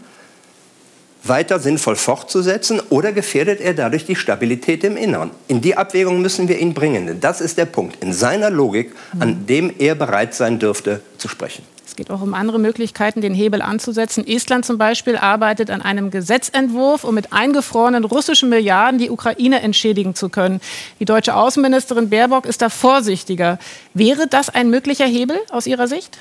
weiter 1.29 1.59
sinnvoll 1.59 1.97
fortzusetzen 1.97 2.81
oder 2.91 3.13
gefährdet 3.13 3.61
er 3.61 3.75
dadurch 3.75 4.07
die 4.07 4.17
Stabilität 4.17 4.85
im 4.85 4.97
Inneren? 4.97 5.31
In 5.47 5.61
die 5.61 5.77
Abwägung 5.77 6.21
müssen 6.23 6.49
wir 6.49 6.59
ihn 6.59 6.75
bringen, 6.75 7.07
denn 7.07 7.21
das 7.21 7.41
ist 7.41 7.59
der 7.59 7.67
Punkt 7.67 8.03
in 8.03 8.13
seiner 8.13 8.51
Logik, 8.51 8.93
an 9.19 9.47
dem 9.47 9.73
er 9.79 9.95
bereit 9.95 10.35
sein 10.35 10.59
dürfte 10.59 11.01
zu 11.19 11.29
sprechen. 11.29 11.65
Es 11.87 11.97
geht 11.97 12.11
auch 12.11 12.21
um 12.21 12.35
andere 12.35 12.59
Möglichkeiten, 12.59 13.23
den 13.23 13.33
Hebel 13.35 13.63
anzusetzen. 13.63 14.27
Estland 14.27 14.67
zum 14.67 14.77
Beispiel 14.77 15.17
arbeitet 15.17 15.71
an 15.71 15.81
einem 15.81 16.11
Gesetzentwurf, 16.11 17.03
um 17.03 17.15
mit 17.15 17.33
eingefrorenen 17.33 18.05
russischen 18.05 18.51
Milliarden 18.51 18.99
die 18.99 19.09
Ukraine 19.09 19.63
entschädigen 19.63 20.15
zu 20.15 20.29
können. 20.29 20.61
Die 21.01 21.07
deutsche 21.07 21.35
Außenministerin 21.35 22.11
Baerbock 22.11 22.45
ist 22.45 22.61
da 22.61 22.69
vorsichtiger. 22.69 23.59
Wäre 23.95 24.27
das 24.27 24.51
ein 24.51 24.69
möglicher 24.69 25.07
Hebel 25.07 25.39
aus 25.51 25.67
Ihrer 25.67 25.89
Sicht? 25.89 26.19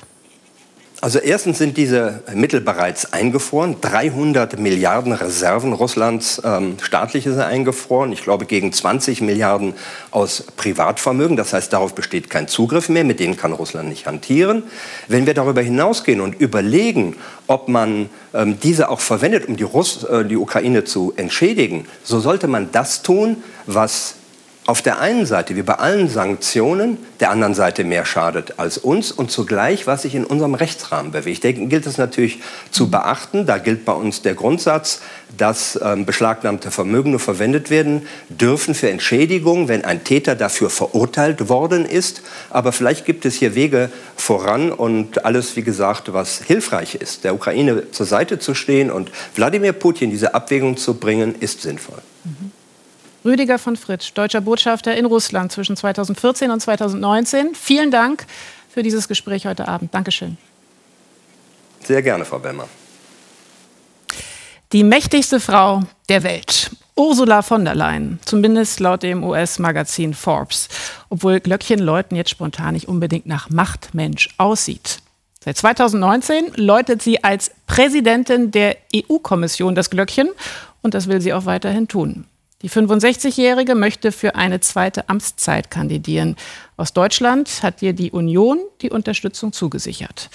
Also 1.00 1.20
erstens 1.20 1.58
sind 1.58 1.76
diese 1.76 2.22
Mittel 2.34 2.60
bereits 2.60 3.12
eingefroren. 3.12 3.80
300 3.80 4.58
Milliarden 4.58 5.12
Reserven 5.12 5.72
Russlands 5.72 6.42
ähm, 6.44 6.76
staatliche 6.82 7.30
sind 7.30 7.40
eingefroren. 7.40 8.10
Ich 8.10 8.24
glaube 8.24 8.46
gegen 8.46 8.72
20 8.72 9.20
Milliarden 9.20 9.74
aus 10.10 10.42
Privatvermögen. 10.56 11.36
Das 11.36 11.52
heißt, 11.52 11.72
darauf 11.72 11.94
besteht 11.94 12.30
kein 12.30 12.48
Zugriff 12.48 12.88
mehr. 12.88 13.04
Mit 13.04 13.20
denen 13.20 13.36
kann 13.36 13.52
Russland 13.52 13.88
nicht 13.88 14.08
hantieren. 14.08 14.64
Wenn 15.06 15.24
wir 15.26 15.34
darüber 15.34 15.62
hinausgehen 15.62 16.20
und 16.20 16.40
überlegen, 16.40 17.14
ob 17.46 17.68
man 17.68 18.10
ähm, 18.34 18.58
diese 18.60 18.88
auch 18.88 19.00
verwendet, 19.00 19.46
um 19.46 19.56
die, 19.56 19.62
Russ 19.62 20.02
äh, 20.02 20.24
die 20.24 20.36
Ukraine 20.36 20.82
zu 20.82 21.12
entschädigen, 21.14 21.86
so 22.02 22.18
sollte 22.18 22.48
man 22.48 22.72
das 22.72 23.02
tun, 23.02 23.36
was 23.66 24.17
auf 24.68 24.82
der 24.82 25.00
einen 25.00 25.24
Seite, 25.24 25.56
wie 25.56 25.62
bei 25.62 25.76
allen 25.76 26.10
Sanktionen, 26.10 26.98
der 27.20 27.30
anderen 27.30 27.54
Seite 27.54 27.84
mehr 27.84 28.04
schadet 28.04 28.58
als 28.58 28.76
uns 28.76 29.10
und 29.10 29.30
zugleich, 29.30 29.86
was 29.86 30.02
sich 30.02 30.14
in 30.14 30.26
unserem 30.26 30.52
Rechtsrahmen 30.52 31.10
bewegt. 31.10 31.42
Da 31.42 31.52
gilt 31.52 31.86
es 31.86 31.96
natürlich 31.96 32.40
zu 32.70 32.90
beachten. 32.90 33.46
Da 33.46 33.56
gilt 33.56 33.86
bei 33.86 33.94
uns 33.94 34.20
der 34.20 34.34
Grundsatz, 34.34 35.00
dass 35.38 35.80
ähm, 35.82 36.04
beschlagnahmte 36.04 36.70
Vermögen 36.70 37.12
nur 37.12 37.18
verwendet 37.18 37.70
werden 37.70 38.06
dürfen 38.28 38.74
für 38.74 38.90
Entschädigung, 38.90 39.68
wenn 39.68 39.86
ein 39.86 40.04
Täter 40.04 40.34
dafür 40.34 40.68
verurteilt 40.68 41.48
worden 41.48 41.86
ist. 41.86 42.20
Aber 42.50 42.72
vielleicht 42.72 43.06
gibt 43.06 43.24
es 43.24 43.36
hier 43.36 43.54
Wege 43.54 43.88
voran 44.16 44.70
und 44.70 45.24
alles, 45.24 45.56
wie 45.56 45.62
gesagt, 45.62 46.12
was 46.12 46.42
hilfreich 46.42 46.94
ist, 46.94 47.24
der 47.24 47.34
Ukraine 47.34 47.90
zur 47.90 48.04
Seite 48.04 48.38
zu 48.38 48.54
stehen 48.54 48.90
und 48.90 49.10
Wladimir 49.34 49.72
Putin 49.72 50.10
diese 50.10 50.34
Abwägung 50.34 50.76
zu 50.76 50.92
bringen, 50.92 51.36
ist 51.40 51.62
sinnvoll. 51.62 52.02
Rüdiger 53.24 53.58
von 53.58 53.76
Fritsch, 53.76 54.12
deutscher 54.14 54.40
Botschafter 54.40 54.96
in 54.96 55.06
Russland 55.06 55.52
zwischen 55.52 55.76
2014 55.76 56.50
und 56.50 56.60
2019. 56.60 57.54
Vielen 57.54 57.90
Dank 57.90 58.26
für 58.68 58.82
dieses 58.82 59.08
Gespräch 59.08 59.46
heute 59.46 59.66
Abend. 59.68 59.94
Dankeschön. 59.94 60.36
Sehr 61.84 62.02
gerne, 62.02 62.24
Frau 62.24 62.38
Bellmer. 62.38 62.68
Die 64.72 64.84
mächtigste 64.84 65.40
Frau 65.40 65.82
der 66.10 66.22
Welt, 66.22 66.70
Ursula 66.94 67.40
von 67.40 67.64
der 67.64 67.74
Leyen, 67.74 68.18
zumindest 68.24 68.80
laut 68.80 69.02
dem 69.02 69.24
US-Magazin 69.24 70.12
Forbes, 70.12 70.68
obwohl 71.08 71.40
Glöckchen 71.40 71.78
läuten 71.78 72.16
jetzt 72.16 72.30
spontan 72.30 72.74
nicht 72.74 72.86
unbedingt 72.86 73.24
nach 73.24 73.48
Machtmensch 73.48 74.28
aussieht. 74.36 74.98
Seit 75.42 75.56
2019 75.56 76.52
läutet 76.56 77.00
sie 77.00 77.24
als 77.24 77.50
Präsidentin 77.66 78.50
der 78.50 78.76
EU-Kommission 78.94 79.74
das 79.74 79.88
Glöckchen 79.88 80.28
und 80.82 80.92
das 80.92 81.08
will 81.08 81.22
sie 81.22 81.32
auch 81.32 81.46
weiterhin 81.46 81.88
tun. 81.88 82.26
Die 82.62 82.70
65-Jährige 82.70 83.76
möchte 83.76 84.10
für 84.10 84.34
eine 84.34 84.58
zweite 84.58 85.08
Amtszeit 85.08 85.70
kandidieren. 85.70 86.34
Aus 86.76 86.92
Deutschland 86.92 87.62
hat 87.62 87.82
ihr 87.82 87.92
die 87.92 88.10
Union 88.10 88.58
die 88.80 88.90
Unterstützung 88.90 89.52
zugesichert. 89.52 90.28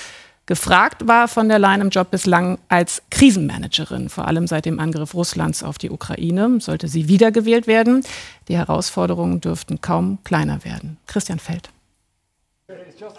Gefragt 0.46 1.08
war 1.08 1.28
von 1.28 1.50
der 1.50 1.60
Leyen 1.60 1.82
im 1.82 1.90
Job 1.90 2.12
bislang 2.12 2.60
als 2.70 3.02
Krisenmanagerin, 3.12 4.08
vor 4.08 4.28
allem 4.28 4.48
seit 4.48 4.66
dem 4.66 4.80
Angriff 4.80 5.14
Russlands 5.14 5.64
auf 5.64 5.78
die 5.78 5.90
Ukraine. 5.90 6.60
Sollte 6.62 6.88
sie 6.88 7.10
wiedergewählt 7.10 7.68
werden, 7.68 8.04
die 8.48 8.58
Herausforderungen 8.58 9.42
dürften 9.42 9.82
kaum 9.82 10.18
kleiner 10.24 10.64
werden. 10.64 10.98
Christian 11.08 11.40
Feld. 11.40 11.70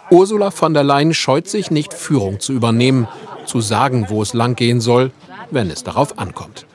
Ursula 0.09 0.49
von 0.49 0.73
der 0.73 0.83
Leyen 0.83 1.13
scheut 1.13 1.47
sich 1.47 1.69
nicht, 1.69 1.93
Führung 1.93 2.39
zu 2.39 2.53
übernehmen, 2.53 3.07
zu 3.45 3.61
sagen, 3.61 4.07
wo 4.09 4.23
es 4.23 4.33
langgehen 4.33 4.81
soll, 4.81 5.11
wenn 5.51 5.69
es 5.69 5.83
darauf 5.83 6.17
ankommt. 6.17 6.65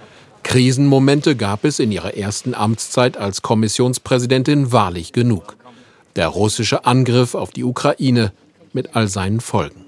Krisenmomente 0.42 1.36
gab 1.36 1.64
es 1.64 1.78
in 1.78 1.92
ihrer 1.92 2.16
ersten 2.16 2.54
Amtszeit 2.54 3.16
als 3.16 3.42
Kommissionspräsidentin 3.42 4.72
wahrlich 4.72 5.12
genug. 5.12 5.56
Der 6.16 6.28
russische 6.28 6.84
Angriff 6.86 7.34
auf 7.34 7.50
die 7.50 7.64
Ukraine 7.64 8.32
mit 8.72 8.96
all 8.96 9.08
seinen 9.08 9.40
Folgen. 9.40 9.86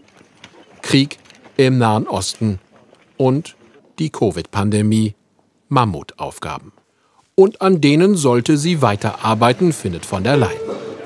Krieg 0.82 1.18
im 1.56 1.78
Nahen 1.78 2.06
Osten 2.06 2.58
und 3.16 3.56
die 3.98 4.10
Covid-Pandemie, 4.10 5.14
Mammutaufgaben. 5.68 6.72
Und 7.34 7.60
an 7.62 7.80
denen 7.80 8.14
sollte 8.16 8.56
sie 8.56 8.82
weiterarbeiten, 8.82 9.72
findet 9.72 10.04
von 10.04 10.22
der 10.22 10.36
Leyen. 10.36 10.60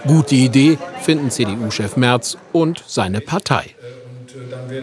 Gute 0.07 0.35
Idee 0.35 0.79
finden 1.01 1.31
CDU-Chef 1.31 1.97
Merz 1.97 2.37
und 2.53 2.83
seine 2.87 3.21
Partei. 3.21 3.75
Wir 4.69 4.83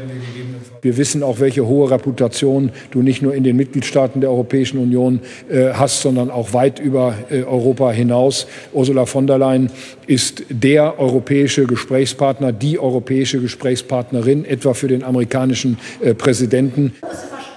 wissen 0.97 1.23
auch, 1.23 1.39
welche 1.39 1.65
hohe 1.65 1.89
Reputation 1.89 2.71
du 2.91 3.01
nicht 3.01 3.21
nur 3.21 3.33
in 3.33 3.43
den 3.43 3.55
Mitgliedstaaten 3.55 4.21
der 4.21 4.29
Europäischen 4.29 4.77
Union 4.77 5.21
äh, 5.49 5.73
hast, 5.73 6.01
sondern 6.01 6.29
auch 6.29 6.53
weit 6.53 6.79
über 6.79 7.15
äh, 7.29 7.43
Europa 7.43 7.91
hinaus. 7.91 8.47
Ursula 8.73 9.05
von 9.05 9.27
der 9.27 9.37
Leyen 9.37 9.69
ist 10.07 10.43
der 10.49 10.99
europäische 10.99 11.65
Gesprächspartner, 11.65 12.51
die 12.51 12.79
europäische 12.79 13.39
Gesprächspartnerin, 13.39 14.45
etwa 14.45 14.73
für 14.73 14.87
den 14.87 15.03
amerikanischen 15.03 15.77
äh, 16.01 16.13
Präsidenten. 16.13 16.93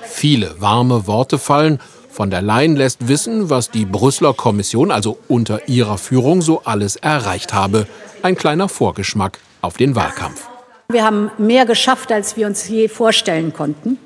Viele 0.04 0.54
warme 0.60 1.06
Worte 1.06 1.38
fallen. 1.38 1.78
Von 2.08 2.30
der 2.30 2.40
Leyen 2.40 2.76
lässt 2.76 3.08
wissen, 3.08 3.50
was 3.50 3.70
die 3.70 3.84
Brüsseler 3.84 4.32
Kommission, 4.32 4.90
also 4.90 5.18
unter 5.28 5.68
ihrer 5.68 5.98
Führung, 5.98 6.40
so 6.40 6.62
alles 6.64 6.96
erreicht 6.96 7.52
habe. 7.52 7.86
Ein 8.22 8.36
kleiner 8.36 8.70
Vorgeschmack 8.70 9.38
auf 9.60 9.76
den 9.76 9.94
Wahlkampf. 9.94 10.55
Wir 10.88 11.04
haben 11.04 11.32
mehr 11.36 11.66
geschafft, 11.66 12.12
als 12.12 12.36
wir 12.36 12.46
uns 12.46 12.68
je 12.68 12.86
vorstellen 12.86 13.52
konnten. 13.52 13.98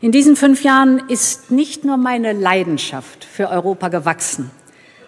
In 0.00 0.10
diesen 0.10 0.34
fünf 0.34 0.64
Jahren 0.64 1.08
ist 1.08 1.52
nicht 1.52 1.84
nur 1.84 1.96
meine 1.96 2.32
Leidenschaft 2.32 3.24
für 3.24 3.48
Europa 3.48 3.88
gewachsen, 3.88 4.50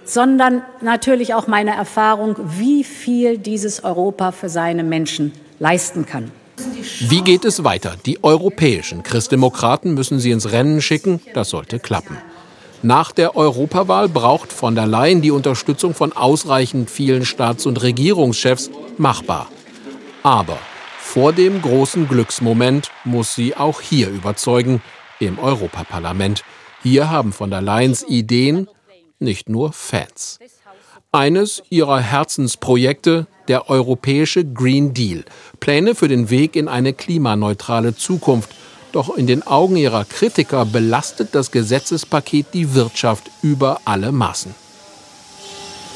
sondern 0.05 0.63
natürlich 0.81 1.35
auch 1.35 1.49
meine 1.49 1.75
Erfahrung, 1.75 2.37
wie 2.57 2.85
viel 2.85 3.37
dieses 3.37 3.83
Europa 3.83 4.31
für 4.31 4.49
seine 4.49 4.85
Menschen 4.85 5.33
leisten 5.59 6.07
kann. 6.07 6.31
Wie 7.01 7.21
geht 7.21 7.45
es 7.45 7.65
weiter? 7.65 7.97
Die 8.07 8.23
europäischen 8.23 9.03
Christdemokraten 9.03 9.93
müssen 9.93 10.21
sie 10.21 10.31
ins 10.31 10.53
Rennen 10.53 10.81
schicken. 10.81 11.21
Das 11.35 11.51
sollte 11.51 11.81
klappen. 11.81 12.17
Nach 12.83 13.11
der 13.11 13.37
Europawahl 13.37 14.09
braucht 14.09 14.53
von 14.53 14.77
der 14.77 14.87
Leyen 14.87 15.21
die 15.21 15.33
Unterstützung 15.33 15.95
von 15.95 16.13
ausreichend 16.13 16.91
vielen 16.91 17.25
Staats- 17.25 17.67
und 17.67 17.83
Regierungschefs 17.83 18.71
machbar. 18.97 19.49
Aber 20.23 20.59
vor 21.17 21.33
dem 21.33 21.63
großen 21.63 22.09
Glücksmoment 22.09 22.91
muss 23.05 23.35
sie 23.35 23.57
auch 23.57 23.81
hier 23.81 24.11
überzeugen, 24.11 24.83
im 25.19 25.39
Europaparlament. 25.39 26.45
Hier 26.83 27.09
haben 27.09 27.33
von 27.33 27.49
der 27.49 27.63
Leyen's 27.63 28.05
Ideen 28.07 28.69
nicht 29.19 29.49
nur 29.49 29.73
Fans. 29.73 30.39
Eines 31.13 31.63
ihrer 31.71 32.01
Herzensprojekte, 32.01 33.27
der 33.49 33.71
europäische 33.71 34.45
Green 34.45 34.93
Deal. 34.93 35.25
Pläne 35.59 35.95
für 35.95 36.09
den 36.09 36.29
Weg 36.29 36.55
in 36.55 36.69
eine 36.69 36.93
klimaneutrale 36.93 37.97
Zukunft. 37.97 38.55
Doch 38.93 39.17
in 39.17 39.27
den 39.27 39.43
Augen 39.43 39.77
ihrer 39.77 40.05
Kritiker 40.05 40.67
belastet 40.67 41.35
das 41.35 41.51
Gesetzespaket 41.51 42.49
die 42.53 42.75
Wirtschaft 42.75 43.31
über 43.41 43.81
alle 43.87 44.13
Maßen. 44.13 44.66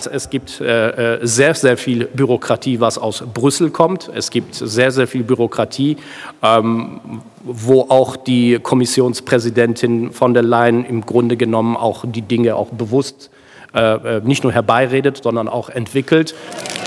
Es 0.07 0.31
gibt 0.31 0.61
äh, 0.61 1.17
äh, 1.17 1.27
sehr, 1.27 1.55
sehr 1.55 1.77
viel 1.77 2.07
Bürokratie, 2.07 2.81
was 2.81 2.99
aus 2.99 3.23
Brüssel 3.33 3.71
kommt. 3.71 4.11
Es 4.15 4.31
gibt 4.31 4.55
sehr, 4.55 4.91
sehr 4.91 5.07
viel 5.07 5.23
Bürokratie, 5.23 5.97
ähm, 6.43 7.01
wo 7.45 7.83
auch 7.83 8.17
die 8.17 8.59
Kommissionspräsidentin 8.59 10.13
von 10.13 10.35
der 10.35 10.43
Leyen 10.43 10.85
im 10.85 11.07
Grunde 11.07 11.37
genommen 11.37 11.77
auch 11.77 12.05
die 12.07 12.23
Dinge 12.23 12.57
auch 12.57 12.69
bewusst 12.69 13.31
äh, 13.73 14.21
nicht 14.21 14.43
nur 14.43 14.53
herbeiredet, 14.53 15.23
sondern 15.23 15.49
auch 15.49 15.69
entwickelt. 15.69 16.35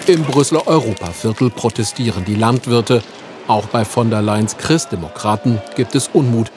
Im 0.07 0.23
Brüsseler 0.23 0.67
Europaviertel 0.67 1.49
protestieren 1.49 2.25
die 2.25 2.35
Landwirte. 2.35 3.01
Auch 3.47 3.65
bei 3.67 3.85
von 3.85 4.09
der 4.09 4.21
Leyens 4.21 4.57
Christdemokraten 4.57 5.61
gibt 5.75 5.95
es 5.95 6.09
Unmut. 6.13 6.51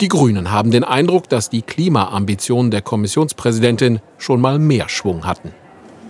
Die 0.00 0.08
Grünen 0.08 0.52
haben 0.52 0.70
den 0.70 0.84
Eindruck, 0.84 1.28
dass 1.28 1.50
die 1.50 1.62
Klimaambitionen 1.62 2.70
der 2.70 2.82
Kommissionspräsidentin 2.82 3.98
schon 4.16 4.40
mal 4.40 4.60
mehr 4.60 4.88
Schwung 4.88 5.26
hatten. 5.26 5.52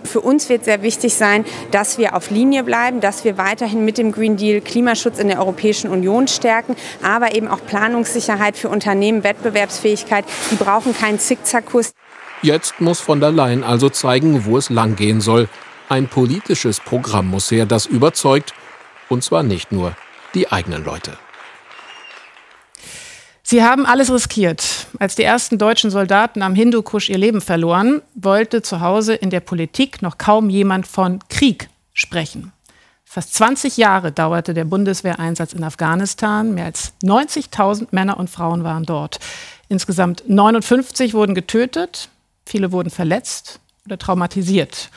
Für 0.09 0.21
uns 0.21 0.49
wird 0.49 0.65
sehr 0.65 0.81
wichtig 0.81 1.13
sein, 1.13 1.45
dass 1.69 1.99
wir 1.99 2.15
auf 2.15 2.31
Linie 2.31 2.63
bleiben, 2.63 2.99
dass 2.99 3.23
wir 3.23 3.37
weiterhin 3.37 3.85
mit 3.85 3.99
dem 3.99 4.11
Green 4.11 4.37
Deal 4.37 4.59
Klimaschutz 4.59 5.19
in 5.19 5.27
der 5.27 5.37
Europäischen 5.37 5.87
Union 5.89 6.27
stärken, 6.27 6.75
aber 7.03 7.35
eben 7.35 7.47
auch 7.47 7.63
Planungssicherheit 7.63 8.57
für 8.57 8.69
Unternehmen, 8.69 9.23
Wettbewerbsfähigkeit. 9.23 10.25
Die 10.49 10.55
brauchen 10.55 10.95
keinen 10.95 11.19
Zickzackkurs. 11.19 11.93
Jetzt 12.41 12.81
muss 12.81 12.99
von 12.99 13.19
der 13.19 13.31
Leyen 13.31 13.63
also 13.63 13.89
zeigen, 13.89 14.45
wo 14.45 14.57
es 14.57 14.71
langgehen 14.71 15.21
soll. 15.21 15.47
Ein 15.89 16.07
politisches 16.07 16.79
Programm 16.79 17.27
muss 17.27 17.51
her, 17.51 17.67
das 17.67 17.85
überzeugt, 17.85 18.53
und 19.09 19.23
zwar 19.23 19.43
nicht 19.43 19.71
nur 19.71 19.95
die 20.33 20.51
eigenen 20.51 20.83
Leute. 20.83 21.17
Sie 23.51 23.63
haben 23.63 23.87
alles 23.87 24.13
riskiert. 24.13 24.85
Als 24.99 25.15
die 25.15 25.23
ersten 25.23 25.57
deutschen 25.57 25.89
Soldaten 25.89 26.43
am 26.43 26.53
Hindukusch 26.53 27.09
ihr 27.09 27.17
Leben 27.17 27.41
verloren, 27.41 28.03
wollte 28.13 28.61
zu 28.61 28.79
Hause 28.79 29.15
in 29.15 29.31
der 29.31 29.39
Politik 29.39 30.03
noch 30.03 30.19
kaum 30.19 30.51
jemand 30.51 30.85
von 30.85 31.17
Krieg 31.29 31.67
sprechen. 31.91 32.53
Fast 33.05 33.33
20 33.33 33.77
Jahre 33.77 34.11
dauerte 34.11 34.53
der 34.53 34.65
Bundeswehreinsatz 34.65 35.53
in 35.53 35.63
Afghanistan. 35.63 36.53
Mehr 36.53 36.65
als 36.65 36.93
90.000 37.01 37.87
Männer 37.89 38.19
und 38.19 38.29
Frauen 38.29 38.63
waren 38.63 38.83
dort. 38.83 39.19
Insgesamt 39.67 40.25
59 40.27 41.15
wurden 41.15 41.33
getötet, 41.33 42.09
viele 42.45 42.71
wurden 42.71 42.91
verletzt 42.91 43.59
oder 43.87 43.97
traumatisiert. 43.97 44.91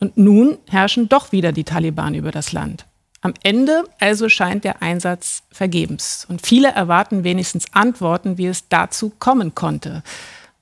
Und 0.00 0.16
nun 0.16 0.56
herrschen 0.66 1.10
doch 1.10 1.30
wieder 1.30 1.52
die 1.52 1.64
Taliban 1.64 2.14
über 2.14 2.30
das 2.30 2.52
Land. 2.52 2.86
Am 3.20 3.34
Ende 3.42 3.84
also 3.98 4.28
scheint 4.28 4.64
der 4.64 4.80
Einsatz 4.80 5.42
vergebens. 5.50 6.24
Und 6.28 6.46
viele 6.46 6.68
erwarten 6.68 7.24
wenigstens 7.24 7.66
Antworten, 7.72 8.38
wie 8.38 8.46
es 8.46 8.68
dazu 8.68 9.12
kommen 9.18 9.54
konnte. 9.54 10.02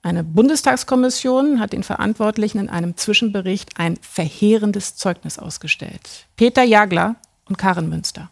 Eine 0.02 0.24
Bundestagskommission 0.24 1.60
hat 1.60 1.72
den 1.72 1.82
Verantwortlichen 1.82 2.58
in 2.58 2.68
einem 2.70 2.96
Zwischenbericht 2.96 3.70
ein 3.76 3.98
verheerendes 4.00 4.96
Zeugnis 4.96 5.38
ausgestellt. 5.38 6.26
Peter 6.36 6.62
Jagler 6.62 7.16
und 7.46 7.58
Karin 7.58 7.88
Münster. 7.88 8.30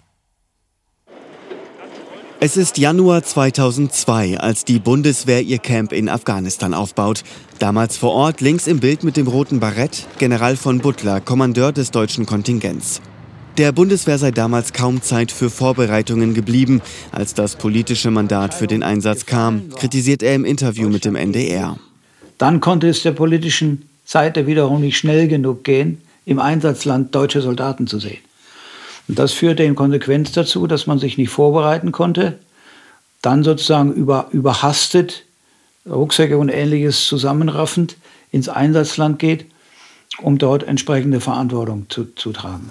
Es 2.41 2.57
ist 2.57 2.79
Januar 2.79 3.23
2002, 3.23 4.39
als 4.39 4.65
die 4.65 4.79
Bundeswehr 4.79 5.43
ihr 5.43 5.59
Camp 5.59 5.93
in 5.93 6.09
Afghanistan 6.09 6.75
aufbaut. 6.75 7.25
Damals 7.59 7.97
vor 7.97 8.13
Ort, 8.13 8.41
links 8.41 8.67
im 8.67 8.81
Bild 8.81 9.03
mit 9.03 9.17
dem 9.17 9.27
roten 9.27 9.61
Barett, 9.61 10.07
General 10.19 10.57
von 10.57 10.79
Butler, 10.79 11.21
Kommandeur 11.21 11.73
des 11.73 11.91
deutschen 11.91 12.27
Kontingents. 12.27 13.01
Der 13.57 13.71
Bundeswehr 13.71 14.19
sei 14.19 14.33
damals 14.33 14.73
kaum 14.73 15.01
Zeit 15.01 15.31
für 15.31 15.49
Vorbereitungen 15.49 16.35
geblieben, 16.35 16.83
als 17.13 17.35
das 17.35 17.55
politische 17.55 18.11
Mandat 18.11 18.53
für 18.53 18.67
den 18.67 18.83
Einsatz 18.83 19.27
kam, 19.27 19.71
kritisiert 19.71 20.25
er 20.25 20.35
im 20.35 20.45
Interview 20.45 20.89
mit 20.89 21.05
dem 21.05 21.15
NDR. 21.15 21.79
Dann 22.37 22.61
konnte 22.61 22.89
es 22.89 23.05
der 23.05 23.13
politischen 23.13 23.89
Seite 24.05 24.49
wiederum 24.49 24.81
nicht 24.81 24.99
schnell 24.99 25.29
genug 25.29 25.63
gehen, 25.63 26.03
im 26.27 26.41
Einsatzland 26.41 27.15
deutsche 27.15 27.43
Soldaten 27.43 27.87
zu 27.87 28.01
sehen. 28.01 28.19
Und 29.07 29.21
das 29.21 29.33
führte 29.33 29.63
in 29.63 29.77
Konsequenz 29.77 30.33
dazu, 30.33 30.67
dass 30.67 30.89
man 30.89 30.99
sich 30.99 31.17
nicht 31.17 31.31
vorbereiten 31.31 31.93
konnte, 31.93 32.41
dann 33.23 33.45
sozusagen 33.45 33.93
über, 33.93 34.27
überhastet, 34.33 35.27
Rucksäcke 35.89 36.39
und 36.39 36.49
ähnliches 36.49 37.07
zusammenraffend 37.07 37.99
ins 38.33 38.49
Einsatzland 38.49 39.21
geht, 39.21 39.47
um 40.21 40.39
dort 40.39 40.65
entsprechende 40.65 41.21
Verantwortung 41.21 41.87
zu, 41.89 42.07
zu 42.17 42.33
tragen. 42.33 42.71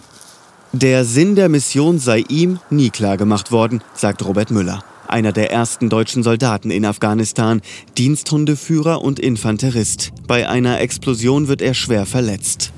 Der 0.76 1.06
Sinn 1.06 1.36
der 1.36 1.50
Mission 1.50 2.00
sei 2.00 2.24
ihm 2.30 2.60
nie 2.72 2.90
klargemacht 2.90 3.52
worden, 3.52 3.84
sagt 3.94 4.26
Robert 4.26 4.50
Müller, 4.50 4.84
einer 5.08 5.32
der 5.32 5.52
ersten 5.52 5.88
deutschen 5.88 6.24
Soldaten 6.24 6.72
in 6.72 6.84
Afghanistan, 6.84 7.62
Diensthundeführer 8.00 9.04
und 9.04 9.20
Infanterist. 9.20 10.12
Bei 10.26 10.50
einer 10.50 10.82
Explosion 10.82 11.48
wird 11.48 11.62
er 11.62 11.76
schwer 11.76 12.08
verletzt. 12.08 12.74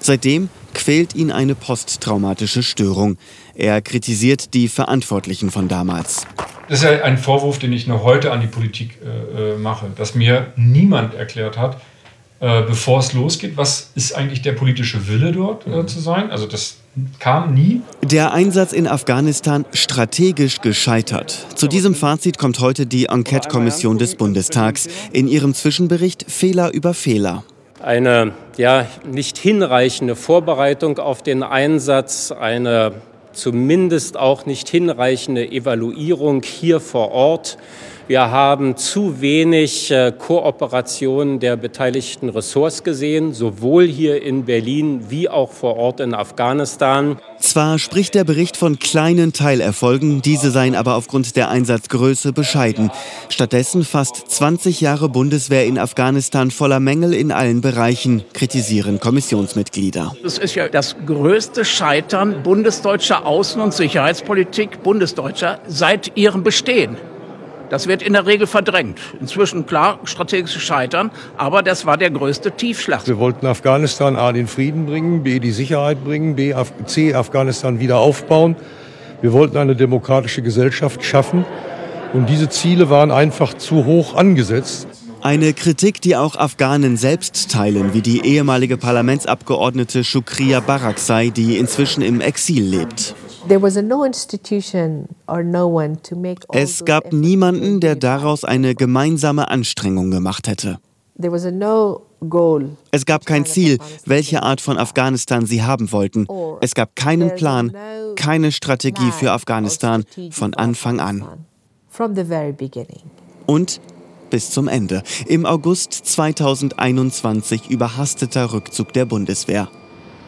Seitdem 0.00 0.50
quält 0.74 1.14
ihn 1.14 1.32
eine 1.32 1.54
posttraumatische 1.54 2.62
Störung. 2.62 3.16
Er 3.54 3.80
kritisiert 3.80 4.52
die 4.52 4.68
Verantwortlichen 4.68 5.50
von 5.50 5.66
damals. 5.66 6.26
Das 6.68 6.82
ist 6.82 6.86
ein 6.86 7.16
Vorwurf, 7.16 7.58
den 7.58 7.72
ich 7.72 7.86
noch 7.86 8.04
heute 8.04 8.32
an 8.32 8.42
die 8.42 8.48
Politik 8.48 8.98
äh, 9.02 9.54
äh 9.54 9.56
mache, 9.56 9.86
dass 9.96 10.14
mir 10.14 10.52
niemand 10.56 11.14
erklärt 11.14 11.56
hat, 11.56 11.80
äh, 12.40 12.62
bevor 12.62 12.98
es 12.98 13.12
losgeht, 13.12 13.56
was 13.56 13.90
ist 13.94 14.14
eigentlich 14.14 14.42
der 14.42 14.52
politische 14.52 15.08
Wille 15.08 15.32
dort 15.32 15.66
äh, 15.66 15.86
zu 15.86 16.00
sein. 16.00 16.30
Also 16.30 16.46
das 16.46 16.76
kam 17.18 17.54
nie. 17.54 17.82
Der 18.02 18.32
Einsatz 18.32 18.72
in 18.72 18.86
Afghanistan 18.86 19.64
strategisch 19.72 20.60
gescheitert. 20.60 21.46
Zu 21.54 21.68
diesem 21.68 21.94
Fazit 21.94 22.38
kommt 22.38 22.60
heute 22.60 22.86
die 22.86 23.06
Enquete-Kommission 23.06 23.98
des 23.98 24.16
Bundestags 24.16 24.88
in 25.12 25.26
ihrem 25.28 25.54
Zwischenbericht 25.54 26.30
Fehler 26.30 26.72
über 26.72 26.94
Fehler. 26.94 27.44
Eine 27.82 28.32
ja, 28.56 28.86
nicht 29.10 29.38
hinreichende 29.38 30.16
Vorbereitung 30.16 30.98
auf 30.98 31.22
den 31.22 31.42
Einsatz, 31.42 32.32
eine 32.32 32.92
zumindest 33.32 34.16
auch 34.16 34.46
nicht 34.46 34.68
hinreichende 34.68 35.50
Evaluierung 35.50 36.42
hier 36.42 36.80
vor 36.80 37.10
Ort 37.10 37.58
wir 38.06 38.30
haben 38.30 38.76
zu 38.76 39.22
wenig 39.22 39.90
äh, 39.90 40.12
Kooperation 40.16 41.40
der 41.40 41.56
beteiligten 41.56 42.28
Ressorts 42.28 42.84
gesehen, 42.84 43.32
sowohl 43.32 43.86
hier 43.86 44.22
in 44.22 44.44
Berlin 44.44 45.06
wie 45.08 45.30
auch 45.30 45.50
vor 45.50 45.76
Ort 45.76 46.00
in 46.00 46.12
Afghanistan. 46.12 47.18
Zwar 47.38 47.78
spricht 47.78 48.14
der 48.14 48.24
Bericht 48.24 48.58
von 48.58 48.78
kleinen 48.78 49.32
Teilerfolgen, 49.32 50.20
diese 50.20 50.50
seien 50.50 50.74
aber 50.74 50.96
aufgrund 50.96 51.34
der 51.36 51.48
Einsatzgröße 51.48 52.34
bescheiden. 52.34 52.90
Stattdessen 53.30 53.84
fast 53.84 54.16
20 54.30 54.82
Jahre 54.82 55.08
Bundeswehr 55.08 55.64
in 55.64 55.78
Afghanistan 55.78 56.50
voller 56.50 56.80
Mängel 56.80 57.14
in 57.14 57.32
allen 57.32 57.62
Bereichen, 57.62 58.22
kritisieren 58.34 59.00
Kommissionsmitglieder. 59.00 60.14
Es 60.22 60.36
ist 60.36 60.54
ja 60.54 60.68
das 60.68 60.94
größte 61.06 61.64
Scheitern 61.64 62.42
bundesdeutscher 62.42 63.26
Außen- 63.26 63.62
und 63.62 63.72
Sicherheitspolitik, 63.72 64.82
bundesdeutscher, 64.82 65.60
seit 65.66 66.16
ihrem 66.16 66.42
Bestehen. 66.42 66.98
Das 67.70 67.86
wird 67.86 68.02
in 68.02 68.12
der 68.12 68.26
Regel 68.26 68.46
verdrängt. 68.46 68.98
Inzwischen 69.20 69.66
klar 69.66 69.98
strategisches 70.04 70.62
Scheitern, 70.62 71.10
aber 71.36 71.62
das 71.62 71.86
war 71.86 71.96
der 71.96 72.10
größte 72.10 72.52
Tiefschlag. 72.52 73.06
Wir 73.06 73.18
wollten 73.18 73.46
Afghanistan 73.46 74.16
A 74.16 74.32
den 74.32 74.46
Frieden 74.46 74.86
bringen, 74.86 75.22
B 75.22 75.40
die 75.40 75.50
Sicherheit 75.50 76.04
bringen, 76.04 76.36
B 76.36 76.54
C 76.84 77.14
Afghanistan 77.14 77.80
wieder 77.80 77.98
aufbauen. 77.98 78.56
Wir 79.22 79.32
wollten 79.32 79.56
eine 79.56 79.74
demokratische 79.74 80.42
Gesellschaft 80.42 81.02
schaffen 81.04 81.46
und 82.12 82.28
diese 82.28 82.48
Ziele 82.48 82.90
waren 82.90 83.10
einfach 83.10 83.54
zu 83.54 83.86
hoch 83.86 84.14
angesetzt. 84.14 84.86
Eine 85.22 85.54
Kritik, 85.54 86.02
die 86.02 86.16
auch 86.16 86.36
Afghanen 86.36 86.98
selbst 86.98 87.50
teilen, 87.50 87.94
wie 87.94 88.02
die 88.02 88.26
ehemalige 88.26 88.76
Parlamentsabgeordnete 88.76 90.04
Shukriya 90.04 90.60
Barakzai, 90.60 91.30
die 91.30 91.56
inzwischen 91.56 92.02
im 92.02 92.20
Exil 92.20 92.62
lebt. 92.62 93.14
Es 96.52 96.84
gab 96.84 97.12
niemanden, 97.12 97.80
der 97.80 97.96
daraus 97.96 98.44
eine 98.44 98.74
gemeinsame 98.74 99.48
Anstrengung 99.48 100.10
gemacht 100.10 100.48
hätte. 100.48 100.78
Es 102.90 103.06
gab 103.06 103.26
kein 103.26 103.44
Ziel, 103.44 103.78
welche 104.06 104.42
Art 104.42 104.60
von 104.60 104.78
Afghanistan 104.78 105.46
sie 105.46 105.62
haben 105.62 105.92
wollten. 105.92 106.26
Es 106.60 106.74
gab 106.74 106.96
keinen 106.96 107.34
Plan, 107.34 107.72
keine 108.16 108.50
Strategie 108.50 109.10
für 109.12 109.32
Afghanistan 109.32 110.04
von 110.30 110.54
Anfang 110.54 111.00
an. 111.00 111.24
Und 113.46 113.80
bis 114.30 114.50
zum 114.50 114.68
Ende. 114.68 115.02
Im 115.26 115.46
August 115.46 115.92
2021 115.92 117.70
überhasteter 117.70 118.52
Rückzug 118.52 118.92
der 118.92 119.04
Bundeswehr. 119.04 119.68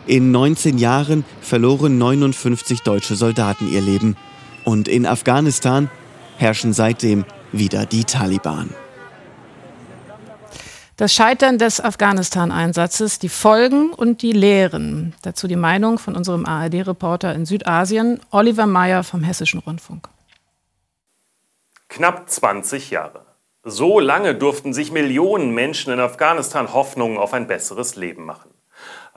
In 0.06 0.30
19 0.30 0.78
Jahren 0.78 1.24
verloren 1.40 1.98
59 1.98 2.82
deutsche 2.82 3.16
Soldaten 3.16 3.68
ihr 3.72 3.80
Leben. 3.80 4.16
Und 4.64 4.86
in 4.86 5.04
Afghanistan 5.04 5.90
herrschen 6.36 6.72
seitdem 6.72 7.24
wieder 7.50 7.86
die 7.86 8.04
Taliban. 8.04 8.70
Das 10.96 11.12
Scheitern 11.12 11.58
des 11.58 11.80
Afghanistan-Einsatzes, 11.80 13.18
die 13.18 13.28
Folgen 13.28 13.90
und 13.90 14.22
die 14.22 14.30
Lehren. 14.30 15.14
Dazu 15.22 15.48
die 15.48 15.56
Meinung 15.56 15.98
von 15.98 16.14
unserem 16.14 16.46
ARD-Reporter 16.46 17.34
in 17.34 17.44
Südasien, 17.44 18.20
Oliver 18.30 18.66
Meyer 18.66 19.02
vom 19.02 19.24
Hessischen 19.24 19.58
Rundfunk. 19.58 20.08
Knapp 21.88 22.30
20 22.30 22.90
Jahre. 22.90 23.26
So 23.64 23.98
lange 23.98 24.36
durften 24.36 24.72
sich 24.72 24.92
Millionen 24.92 25.52
Menschen 25.52 25.92
in 25.92 25.98
Afghanistan 25.98 26.72
Hoffnungen 26.72 27.18
auf 27.18 27.34
ein 27.34 27.48
besseres 27.48 27.96
Leben 27.96 28.24
machen. 28.24 28.55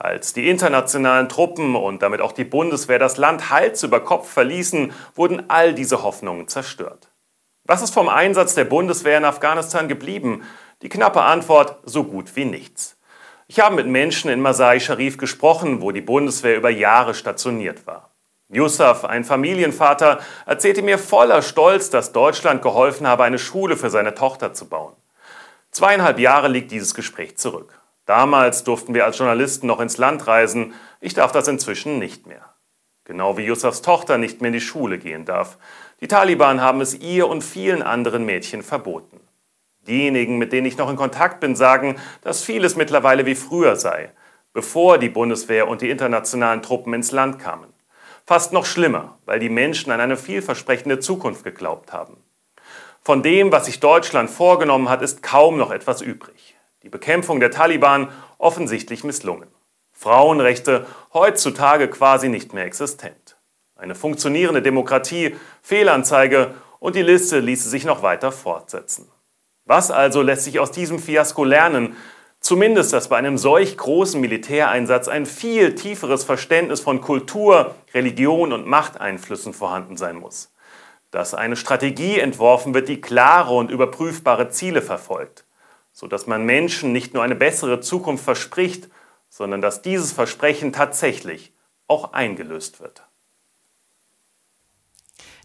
Als 0.01 0.31
die 0.31 0.47
internationalen 0.47 1.27
Truppen 1.27 1.75
und 1.75 2.01
damit 2.01 2.21
auch 2.21 2.31
die 2.31 2.45
Bundeswehr 2.45 2.99
das 2.99 3.17
Land 3.17 3.49
Hals 3.49 3.83
über 3.83 3.99
Kopf 3.99 4.31
verließen, 4.31 4.93
wurden 5.13 5.49
all 5.49 5.73
diese 5.73 6.03
Hoffnungen 6.03 6.47
zerstört. 6.47 7.11
Was 7.65 7.81
ist 7.81 7.93
vom 7.93 8.07
Einsatz 8.07 8.55
der 8.55 8.63
Bundeswehr 8.63 9.17
in 9.17 9.25
Afghanistan 9.25 9.89
geblieben? 9.89 10.43
Die 10.83 10.87
knappe 10.87 11.21
Antwort, 11.23 11.79
so 11.83 12.05
gut 12.05 12.37
wie 12.37 12.45
nichts. 12.45 12.97
Ich 13.47 13.59
habe 13.59 13.75
mit 13.75 13.87
Menschen 13.87 14.31
in 14.31 14.39
Masai 14.39 14.79
Sharif 14.79 15.17
gesprochen, 15.17 15.81
wo 15.81 15.91
die 15.91 15.99
Bundeswehr 15.99 16.55
über 16.55 16.69
Jahre 16.69 17.13
stationiert 17.13 17.85
war. 17.85 18.15
Yusuf, 18.47 19.03
ein 19.03 19.25
Familienvater, 19.25 20.21
erzählte 20.45 20.81
mir 20.81 20.97
voller 20.97 21.41
Stolz, 21.41 21.89
dass 21.89 22.13
Deutschland 22.13 22.61
geholfen 22.61 23.05
habe, 23.05 23.25
eine 23.25 23.37
Schule 23.37 23.75
für 23.75 23.89
seine 23.89 24.15
Tochter 24.15 24.53
zu 24.53 24.69
bauen. 24.69 24.95
Zweieinhalb 25.71 26.19
Jahre 26.19 26.47
liegt 26.47 26.71
dieses 26.71 26.93
Gespräch 26.95 27.37
zurück. 27.37 27.78
Damals 28.09 28.63
durften 28.63 28.95
wir 28.95 29.05
als 29.05 29.19
Journalisten 29.19 29.67
noch 29.67 29.79
ins 29.79 29.99
Land 29.99 30.25
reisen. 30.25 30.73
Ich 30.99 31.13
darf 31.13 31.31
das 31.31 31.47
inzwischen 31.47 31.99
nicht 31.99 32.25
mehr. 32.25 32.41
Genau 33.03 33.37
wie 33.37 33.45
Yusufs 33.45 33.83
Tochter 33.83 34.17
nicht 34.17 34.41
mehr 34.41 34.47
in 34.47 34.53
die 34.53 34.61
Schule 34.61 34.97
gehen 34.97 35.25
darf. 35.25 35.59
Die 36.01 36.07
Taliban 36.07 36.59
haben 36.59 36.81
es 36.81 36.95
ihr 36.95 37.27
und 37.27 37.43
vielen 37.43 37.83
anderen 37.83 38.25
Mädchen 38.25 38.63
verboten. 38.63 39.19
Diejenigen, 39.81 40.39
mit 40.39 40.53
denen 40.53 40.65
ich 40.65 40.75
noch 40.75 40.89
in 40.89 40.95
Kontakt 40.95 41.39
bin, 41.39 41.55
sagen, 41.55 41.97
dass 42.23 42.43
vieles 42.43 42.75
mittlerweile 42.75 43.27
wie 43.27 43.35
früher 43.35 43.75
sei, 43.75 44.11
bevor 44.53 44.97
die 44.97 45.09
Bundeswehr 45.09 45.67
und 45.67 45.83
die 45.83 45.91
internationalen 45.91 46.63
Truppen 46.63 46.95
ins 46.95 47.11
Land 47.11 47.37
kamen. 47.37 47.71
Fast 48.25 48.53
noch 48.53 48.65
schlimmer, 48.65 49.19
weil 49.27 49.37
die 49.37 49.49
Menschen 49.49 49.91
an 49.91 50.01
eine 50.01 50.17
vielversprechende 50.17 50.97
Zukunft 50.99 51.43
geglaubt 51.43 51.93
haben. 51.93 52.17
Von 53.03 53.21
dem, 53.21 53.51
was 53.51 53.67
sich 53.67 53.79
Deutschland 53.79 54.31
vorgenommen 54.31 54.89
hat, 54.89 55.03
ist 55.03 55.21
kaum 55.21 55.59
noch 55.59 55.69
etwas 55.69 56.01
übrig. 56.01 56.55
Die 56.83 56.89
Bekämpfung 56.89 57.39
der 57.39 57.51
Taliban 57.51 58.09
offensichtlich 58.37 59.03
misslungen. 59.03 59.49
Frauenrechte 59.91 60.85
heutzutage 61.13 61.89
quasi 61.89 62.29
nicht 62.29 62.53
mehr 62.53 62.63
existent. 62.63 63.37
Eine 63.75 63.95
funktionierende 63.95 64.61
Demokratie, 64.61 65.35
Fehlanzeige 65.61 66.53
und 66.79 66.95
die 66.95 67.01
Liste 67.01 67.39
ließe 67.39 67.69
sich 67.69 67.83
noch 67.83 68.01
weiter 68.01 68.31
fortsetzen. 68.31 69.09
Was 69.65 69.91
also 69.91 70.21
lässt 70.21 70.45
sich 70.45 70.59
aus 70.59 70.71
diesem 70.71 70.99
Fiasko 70.99 71.43
lernen? 71.43 71.97
Zumindest, 72.39 72.93
dass 72.93 73.09
bei 73.09 73.17
einem 73.17 73.37
solch 73.37 73.75
großen 73.75 74.19
Militäreinsatz 74.21 75.09
ein 75.09 75.25
viel 75.25 75.75
tieferes 75.75 76.23
Verständnis 76.23 76.79
von 76.79 77.01
Kultur, 77.01 77.75
Religion 77.93 78.53
und 78.53 78.65
Machteinflüssen 78.65 79.53
vorhanden 79.53 79.97
sein 79.97 80.15
muss. 80.15 80.53
Dass 81.11 81.33
eine 81.33 81.57
Strategie 81.57 82.19
entworfen 82.19 82.73
wird, 82.73 82.87
die 82.87 83.01
klare 83.01 83.53
und 83.53 83.69
überprüfbare 83.69 84.49
Ziele 84.49 84.81
verfolgt, 84.81 85.45
sodass 85.99 86.27
man 86.27 86.45
Menschen 86.45 86.93
nicht 86.93 87.13
nur 87.13 87.23
eine 87.23 87.35
bessere 87.35 87.81
Zukunft 87.81 88.23
verspricht, 88.23 88.87
sondern 89.29 89.59
dass 89.59 89.81
dieses 89.81 90.13
Versprechen 90.13 90.71
tatsächlich 90.71 91.51
auch 91.87 92.13
eingelöst 92.13 92.79
wird. 92.79 93.01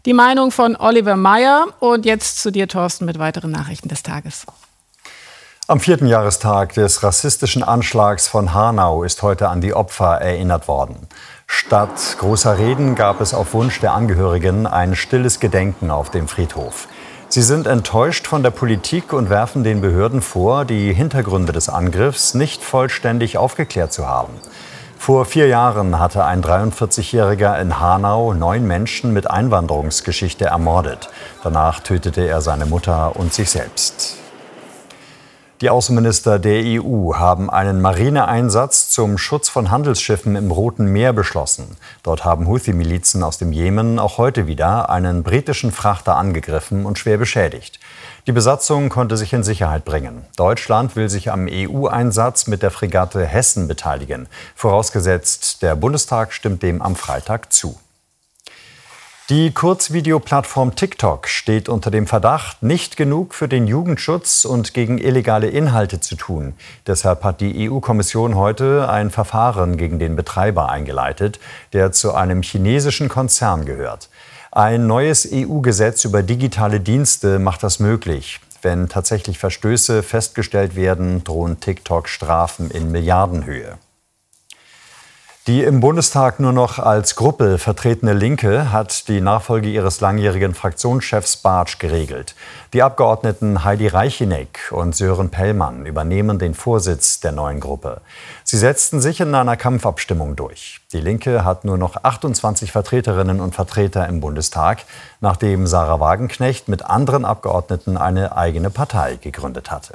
Die 0.05 0.13
Meinung 0.13 0.51
von 0.51 0.77
Oliver 0.77 1.17
Meyer 1.17 1.67
und 1.81 2.05
jetzt 2.05 2.41
zu 2.41 2.51
dir, 2.51 2.69
Thorsten, 2.69 3.03
mit 3.03 3.19
weiteren 3.19 3.51
Nachrichten 3.51 3.89
des 3.89 4.01
Tages. 4.01 4.45
Am 5.67 5.81
vierten 5.81 6.07
Jahrestag 6.07 6.73
des 6.75 7.03
rassistischen 7.03 7.63
Anschlags 7.63 8.29
von 8.29 8.53
Hanau 8.53 9.03
ist 9.03 9.23
heute 9.23 9.49
an 9.49 9.59
die 9.59 9.73
Opfer 9.73 10.21
erinnert 10.21 10.69
worden. 10.69 11.09
Statt 11.47 12.15
großer 12.19 12.57
Reden 12.57 12.95
gab 12.95 13.19
es 13.19 13.33
auf 13.33 13.53
Wunsch 13.53 13.81
der 13.81 13.93
Angehörigen 13.93 14.67
ein 14.67 14.95
stilles 14.95 15.41
Gedenken 15.41 15.91
auf 15.91 16.11
dem 16.11 16.29
Friedhof. 16.29 16.87
Sie 17.27 17.41
sind 17.41 17.67
enttäuscht 17.67 18.27
von 18.27 18.43
der 18.43 18.51
Politik 18.51 19.11
und 19.11 19.29
werfen 19.29 19.63
den 19.63 19.81
Behörden 19.81 20.21
vor, 20.21 20.63
die 20.63 20.93
Hintergründe 20.93 21.51
des 21.51 21.69
Angriffs 21.69 22.33
nicht 22.33 22.63
vollständig 22.63 23.37
aufgeklärt 23.37 23.91
zu 23.91 24.07
haben. 24.07 24.33
Vor 24.97 25.25
vier 25.25 25.47
Jahren 25.47 25.99
hatte 25.99 26.23
ein 26.23 26.43
43-Jähriger 26.43 27.59
in 27.59 27.79
Hanau 27.79 28.33
neun 28.33 28.65
Menschen 28.65 29.11
mit 29.11 29.29
Einwanderungsgeschichte 29.29 30.45
ermordet. 30.45 31.09
Danach 31.43 31.79
tötete 31.79 32.27
er 32.27 32.41
seine 32.41 32.65
Mutter 32.65 33.15
und 33.15 33.33
sich 33.33 33.49
selbst. 33.49 34.17
Die 35.61 35.69
Außenminister 35.69 36.37
der 36.37 36.63
EU 36.65 37.13
haben 37.13 37.49
einen 37.49 37.79
Marineeinsatz 37.79 38.89
zum 38.89 39.17
Schutz 39.17 39.47
von 39.47 39.71
Handelsschiffen 39.71 40.35
im 40.35 40.51
Roten 40.51 40.91
Meer 40.91 41.13
beschlossen. 41.13 41.77
Dort 42.03 42.25
haben 42.25 42.45
Houthi-Milizen 42.45 43.23
aus 43.23 43.37
dem 43.37 43.53
Jemen 43.53 43.97
auch 43.97 44.17
heute 44.17 44.47
wieder 44.47 44.89
einen 44.89 45.23
britischen 45.23 45.71
Frachter 45.71 46.17
angegriffen 46.17 46.85
und 46.85 46.99
schwer 46.99 47.17
beschädigt. 47.17 47.79
Die 48.27 48.33
Besatzung 48.33 48.89
konnte 48.89 49.15
sich 49.15 49.31
in 49.31 49.43
Sicherheit 49.43 49.85
bringen. 49.85 50.25
Deutschland 50.35 50.97
will 50.97 51.07
sich 51.07 51.31
am 51.31 51.47
EU-Einsatz 51.49 52.47
mit 52.47 52.61
der 52.61 52.71
Fregatte 52.71 53.25
Hessen 53.25 53.69
beteiligen. 53.69 54.27
Vorausgesetzt, 54.55 55.61
der 55.61 55.77
Bundestag 55.77 56.33
stimmt 56.33 56.63
dem 56.63 56.81
am 56.81 56.97
Freitag 56.97 57.53
zu. 57.53 57.79
Die 59.29 59.51
Kurzvideoplattform 59.51 60.75
TikTok 60.75 61.27
steht 61.27 61.67
unter 61.67 61.89
dem 61.89 62.05
Verdacht, 62.05 62.61
nicht 62.61 62.95
genug 62.95 63.33
für 63.33 63.47
den 63.47 63.65
Jugendschutz 63.65 64.45
und 64.45 64.75
gegen 64.75 64.99
illegale 64.99 65.47
Inhalte 65.47 65.99
zu 65.99 66.15
tun. 66.15 66.53
Deshalb 66.85 67.23
hat 67.23 67.41
die 67.41 67.67
EU-Kommission 67.67 68.35
heute 68.35 68.87
ein 68.87 69.09
Verfahren 69.09 69.77
gegen 69.77 69.97
den 69.97 70.15
Betreiber 70.15 70.69
eingeleitet, 70.69 71.39
der 71.73 71.91
zu 71.91 72.13
einem 72.13 72.43
chinesischen 72.43 73.09
Konzern 73.09 73.65
gehört. 73.65 74.09
Ein 74.51 74.85
neues 74.85 75.27
EU-Gesetz 75.33 76.05
über 76.05 76.21
digitale 76.21 76.79
Dienste 76.79 77.39
macht 77.39 77.63
das 77.63 77.79
möglich. 77.79 78.39
Wenn 78.61 78.89
tatsächlich 78.89 79.39
Verstöße 79.39 80.03
festgestellt 80.03 80.75
werden, 80.75 81.23
drohen 81.23 81.59
TikTok 81.59 82.09
Strafen 82.09 82.69
in 82.69 82.91
Milliardenhöhe. 82.91 83.79
Die 85.47 85.61
im 85.61 85.79
Bundestag 85.79 86.39
nur 86.39 86.53
noch 86.53 86.79
als 86.79 87.15
Gruppe 87.15 87.59
vertretene 87.59 88.13
Linke 88.13 88.71
hat 88.71 89.07
die 89.07 89.21
Nachfolge 89.21 89.69
ihres 89.69 90.01
langjährigen 90.01 90.55
Fraktionschefs 90.55 91.37
Bartsch 91.37 91.77
geregelt. 91.77 92.33
Die 92.73 92.81
Abgeordneten 92.81 93.63
Heidi 93.63 93.87
Reicheneck 93.87 94.71
und 94.71 94.95
Sören 94.95 95.29
Pellmann 95.29 95.85
übernehmen 95.85 96.39
den 96.39 96.55
Vorsitz 96.55 97.19
der 97.19 97.31
neuen 97.31 97.59
Gruppe. 97.59 98.01
Sie 98.43 98.57
setzten 98.57 99.01
sich 99.01 99.19
in 99.19 99.35
einer 99.35 99.55
Kampfabstimmung 99.55 100.35
durch. 100.35 100.81
Die 100.93 100.99
Linke 100.99 101.45
hat 101.45 101.63
nur 101.63 101.77
noch 101.77 102.03
28 102.03 102.71
Vertreterinnen 102.71 103.39
und 103.39 103.53
Vertreter 103.53 104.07
im 104.07 104.21
Bundestag, 104.21 104.79
nachdem 105.21 105.67
Sarah 105.67 105.99
Wagenknecht 105.99 106.69
mit 106.69 106.83
anderen 106.83 107.23
Abgeordneten 107.23 107.97
eine 107.97 108.35
eigene 108.35 108.71
Partei 108.71 109.17
gegründet 109.21 109.69
hatte. 109.69 109.93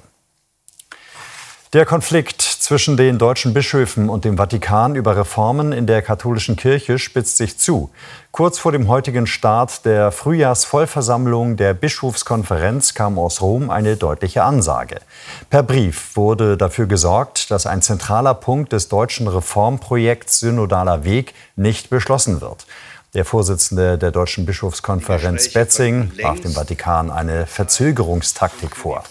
Der 1.72 1.86
Konflikt 1.86 2.42
zwischen 2.42 2.96
den 2.96 3.18
deutschen 3.18 3.54
Bischöfen 3.54 4.08
und 4.08 4.24
dem 4.24 4.38
Vatikan 4.38 4.96
über 4.96 5.16
Reformen 5.16 5.70
in 5.70 5.86
der 5.86 6.02
katholischen 6.02 6.56
Kirche 6.56 6.98
spitzt 6.98 7.36
sich 7.36 7.58
zu. 7.58 7.90
Kurz 8.32 8.58
vor 8.58 8.72
dem 8.72 8.88
heutigen 8.88 9.28
Start 9.28 9.84
der 9.84 10.10
Frühjahrsvollversammlung 10.10 11.56
der 11.56 11.74
Bischofskonferenz 11.74 12.94
kam 12.94 13.20
aus 13.20 13.40
Rom 13.40 13.70
eine 13.70 13.96
deutliche 13.96 14.42
Ansage. 14.42 14.96
Per 15.48 15.62
Brief 15.62 16.16
wurde 16.16 16.56
dafür 16.56 16.86
gesorgt, 16.86 17.52
dass 17.52 17.66
ein 17.66 17.82
zentraler 17.82 18.34
Punkt 18.34 18.72
des 18.72 18.88
deutschen 18.88 19.28
Reformprojekts 19.28 20.40
Synodaler 20.40 21.04
Weg 21.04 21.34
nicht 21.54 21.88
beschlossen 21.88 22.40
wird. 22.40 22.66
Der 23.14 23.24
Vorsitzende 23.24 23.96
der 23.96 24.10
Deutschen 24.10 24.44
Bischofskonferenz 24.44 25.52
Betzing 25.52 26.10
warf 26.20 26.40
dem 26.40 26.52
Vatikan 26.52 27.12
eine 27.12 27.46
Verzögerungstaktik 27.46 28.74
vor. 28.74 29.04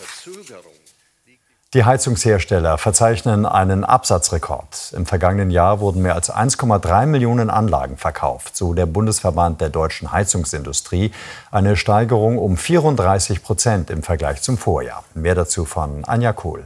Die 1.76 1.86
Heizungshersteller 1.86 2.80
verzeichnen 2.80 3.46
einen 3.46 3.84
Absatzrekord. 3.84 4.92
Im 4.98 5.06
vergangenen 5.06 5.52
Jahr 5.52 5.80
wurden 5.80 6.02
mehr 6.02 6.16
als 6.16 6.34
1,3 6.34 7.06
Millionen 7.06 7.52
Anlagen 7.52 7.96
verkauft, 7.96 8.58
so 8.58 8.74
der 8.74 8.88
Bundesverband 8.88 9.62
der 9.62 9.70
deutschen 9.70 10.12
Heizungsindustrie. 10.12 11.12
Eine 11.52 11.76
Steigerung 11.76 12.40
um 12.40 12.58
34 12.58 13.44
Prozent 13.44 13.92
im 13.92 14.02
Vergleich 14.02 14.42
zum 14.42 14.58
Vorjahr. 14.58 15.04
Mehr 15.14 15.36
dazu 15.36 15.64
von 15.64 16.06
Anja 16.06 16.34
Kohl. 16.34 16.66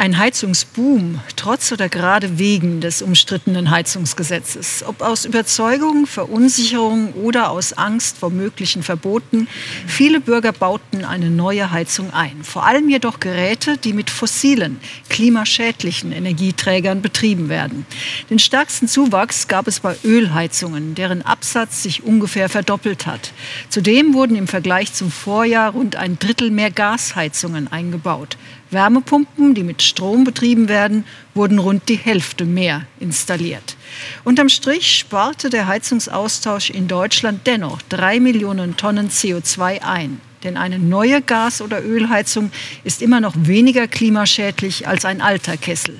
Ein 0.00 0.16
Heizungsboom, 0.16 1.20
trotz 1.36 1.72
oder 1.72 1.90
gerade 1.90 2.38
wegen 2.38 2.80
des 2.80 3.02
umstrittenen 3.02 3.70
Heizungsgesetzes. 3.70 4.82
Ob 4.86 5.02
aus 5.02 5.26
Überzeugung, 5.26 6.06
Verunsicherung 6.06 7.12
oder 7.12 7.50
aus 7.50 7.74
Angst 7.74 8.16
vor 8.16 8.30
möglichen 8.30 8.82
Verboten, 8.82 9.46
viele 9.86 10.20
Bürger 10.20 10.52
bauten 10.52 11.04
eine 11.04 11.28
neue 11.28 11.70
Heizung 11.70 12.14
ein. 12.14 12.44
Vor 12.44 12.64
allem 12.64 12.88
jedoch 12.88 13.20
Geräte, 13.20 13.76
die 13.76 13.92
mit 13.92 14.08
fossilen, 14.08 14.80
klimaschädlichen 15.10 16.12
Energieträgern 16.12 17.02
betrieben 17.02 17.50
werden. 17.50 17.84
Den 18.30 18.38
stärksten 18.38 18.88
Zuwachs 18.88 19.48
gab 19.48 19.68
es 19.68 19.80
bei 19.80 19.96
Ölheizungen, 20.02 20.94
deren 20.94 21.20
Absatz 21.20 21.82
sich 21.82 22.04
ungefähr 22.04 22.48
verdoppelt 22.48 23.04
hat. 23.04 23.34
Zudem 23.68 24.14
wurden 24.14 24.36
im 24.36 24.48
Vergleich 24.48 24.94
zum 24.94 25.10
Vorjahr 25.10 25.72
rund 25.72 25.96
ein 25.96 26.18
Drittel 26.18 26.50
mehr 26.50 26.70
Gasheizungen 26.70 27.70
eingebaut. 27.70 28.38
Wärmepumpen, 28.70 29.54
die 29.54 29.62
mit 29.62 29.82
Strom 29.82 30.24
betrieben 30.24 30.68
werden, 30.68 31.04
wurden 31.34 31.58
rund 31.58 31.88
die 31.88 31.96
Hälfte 31.96 32.44
mehr 32.44 32.82
installiert. 32.98 33.76
Unterm 34.24 34.48
Strich 34.48 34.98
sparte 34.98 35.50
der 35.50 35.66
Heizungsaustausch 35.66 36.70
in 36.70 36.88
Deutschland 36.88 37.46
dennoch 37.46 37.82
drei 37.88 38.20
Millionen 38.20 38.76
Tonnen 38.76 39.08
CO2 39.08 39.82
ein. 39.82 40.20
Denn 40.42 40.56
eine 40.56 40.78
neue 40.78 41.20
Gas- 41.20 41.60
oder 41.60 41.84
Ölheizung 41.84 42.50
ist 42.82 43.02
immer 43.02 43.20
noch 43.20 43.34
weniger 43.36 43.86
klimaschädlich 43.86 44.88
als 44.88 45.04
ein 45.04 45.20
alter 45.20 45.56
Kessel. 45.56 45.98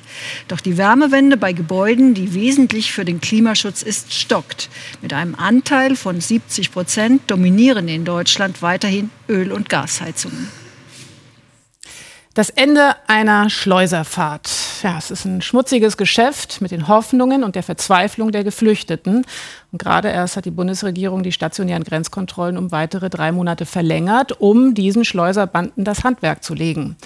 Doch 0.48 0.61
die 0.61 0.78
Wärmewende 0.78 1.37
bei 1.37 1.52
Gebäuden, 1.52 2.14
die 2.14 2.33
wesentlich 2.33 2.92
für 2.92 3.04
den 3.04 3.20
Klimaschutz 3.20 3.83
ist, 3.83 4.14
stockt. 4.14 4.70
Mit 5.02 5.12
einem 5.12 5.35
Anteil 5.35 5.94
von 5.94 6.20
70 6.20 6.72
Prozent 6.72 7.22
dominieren 7.26 7.88
in 7.88 8.04
Deutschland 8.06 8.62
weiterhin 8.62 9.11
Öl- 9.28 9.52
und 9.52 9.68
Gasheizungen. 9.68 10.60
Das 12.40 12.48
Ende 12.48 12.96
einer 13.07 13.50
Schleuserfahrt. 13.50 14.48
Ja, 14.83 14.96
es 14.96 15.11
ist 15.11 15.26
ein 15.26 15.42
schmutziges 15.42 15.98
Geschäft 15.98 16.62
mit 16.62 16.70
den 16.70 16.88
Hoffnungen 16.88 17.44
und 17.44 17.55
der 17.55 17.62
Verzweiflung 17.62 18.33
der 18.33 18.44
Geflüchteten. 18.44 19.26
Und 19.70 19.79
gerade 19.79 20.09
erst 20.09 20.38
hat 20.38 20.46
die 20.46 20.50
Bundesregierung 20.50 21.22
die 21.22 21.33
stationären 21.33 21.85
Grenzkontrollen 21.85 22.57
um 22.57 22.72
weitere 22.72 23.11
drei 23.11 23.31
Monate 23.31 23.66
verlängert, 23.66 24.40
um 24.40 24.72
diesen 24.72 25.05
Schleuserbanden 25.05 25.85
das 25.85 26.03
Handwerk 26.03 26.42
zu 26.42 26.55
legen. 26.55 26.96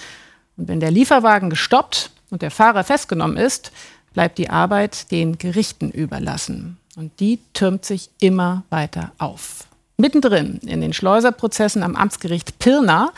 Und 0.55 0.69
wenn 0.69 0.79
der 0.79 0.91
Lieferwagen 0.91 1.49
gestoppt 1.49 2.11
und 2.29 2.41
der 2.41 2.49
Fahrer 2.49 2.85
festgenommen 2.85 3.35
ist, 3.35 3.73
bleibt 4.13 4.37
die 4.37 4.49
Arbeit 4.49 5.11
den 5.11 5.37
Gerichten 5.37 5.91
überlassen. 5.91 6.77
Und 6.95 7.19
die 7.19 7.39
türmt 7.51 7.83
sich 7.83 8.09
immer 8.21 8.63
weiter 8.69 9.11
auf. 9.17 9.67
Mittendrin 9.97 10.59
in 10.65 10.81
den 10.81 10.93
Schleuserprozessen 10.93 11.83
am 11.83 11.95
Amtsgericht 11.95 12.59
Pirna 12.59 13.11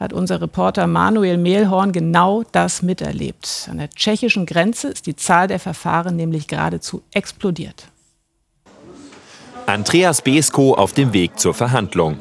hat 0.00 0.14
unser 0.14 0.40
Reporter 0.40 0.86
Manuel 0.86 1.36
Mehlhorn 1.36 1.92
genau 1.92 2.42
das 2.52 2.82
miterlebt. 2.82 3.68
An 3.70 3.78
der 3.78 3.90
tschechischen 3.90 4.46
Grenze 4.46 4.88
ist 4.88 5.06
die 5.06 5.14
Zahl 5.14 5.46
der 5.46 5.60
Verfahren 5.60 6.16
nämlich 6.16 6.46
geradezu 6.48 7.02
explodiert. 7.12 7.86
Andreas 9.66 10.22
Besko 10.22 10.74
auf 10.74 10.94
dem 10.94 11.12
Weg 11.12 11.38
zur 11.38 11.54
Verhandlung. 11.54 12.16